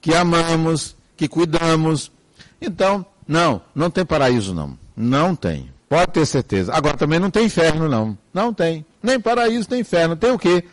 [0.00, 2.10] que amamos, que cuidamos.
[2.60, 4.76] Então, não, não tem paraíso não.
[4.98, 5.70] Não tem.
[5.88, 6.74] Pode ter certeza.
[6.74, 8.18] Agora também não tem inferno não.
[8.34, 8.84] Não tem.
[9.00, 10.16] Nem paraíso, nem inferno.
[10.16, 10.64] Tem o quê?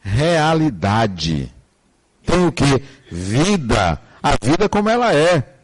[0.00, 1.52] Realidade.
[2.24, 2.82] Tem o que?
[3.12, 4.00] Vida.
[4.22, 5.54] A vida como ela é.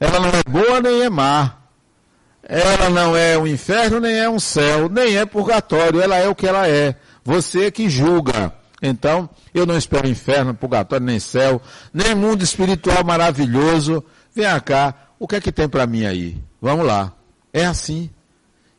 [0.00, 1.52] Ela não é boa nem é má.
[2.42, 6.00] Ela não é um inferno nem é um céu, nem é purgatório.
[6.00, 6.96] Ela é o que ela é.
[7.24, 8.54] Você que julga.
[8.80, 11.60] Então, eu não espero inferno, purgatório, nem céu,
[11.92, 14.02] nem mundo espiritual maravilhoso.
[14.34, 16.36] Vem cá, o que é que tem para mim aí?
[16.60, 17.15] Vamos lá.
[17.56, 18.10] É assim.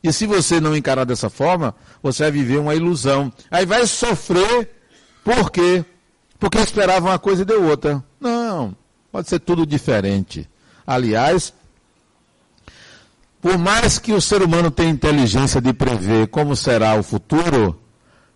[0.03, 3.33] E se você não encarar dessa forma, você vai viver uma ilusão.
[3.49, 4.69] Aí vai sofrer,
[5.23, 5.83] por quê?
[6.39, 8.03] porque esperava uma coisa e deu outra.
[8.19, 8.75] Não,
[9.11, 10.47] pode ser tudo diferente.
[10.85, 11.53] Aliás,
[13.41, 17.79] por mais que o ser humano tenha inteligência de prever como será o futuro,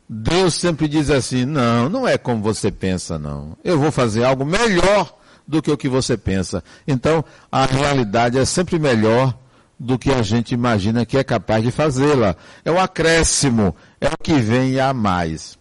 [0.10, 3.56] Deus sempre diz assim: não, não é como você pensa, não.
[3.64, 5.16] Eu vou fazer algo melhor
[5.48, 6.64] do que o que você pensa.
[6.88, 9.38] Então, a realidade é sempre melhor
[9.82, 12.36] do que a gente imagina que é capaz de fazê-la.
[12.64, 15.58] É o acréscimo, é o que vem a mais.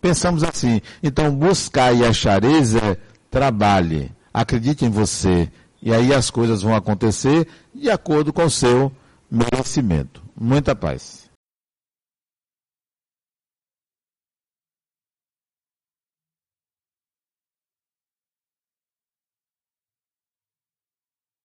[0.00, 2.98] Pensamos assim, então buscar e achareis é
[3.30, 5.48] trabalhe, acredite em você,
[5.80, 8.90] e aí as coisas vão acontecer de acordo com o seu
[9.30, 10.20] merecimento.
[10.38, 11.23] Muita paz.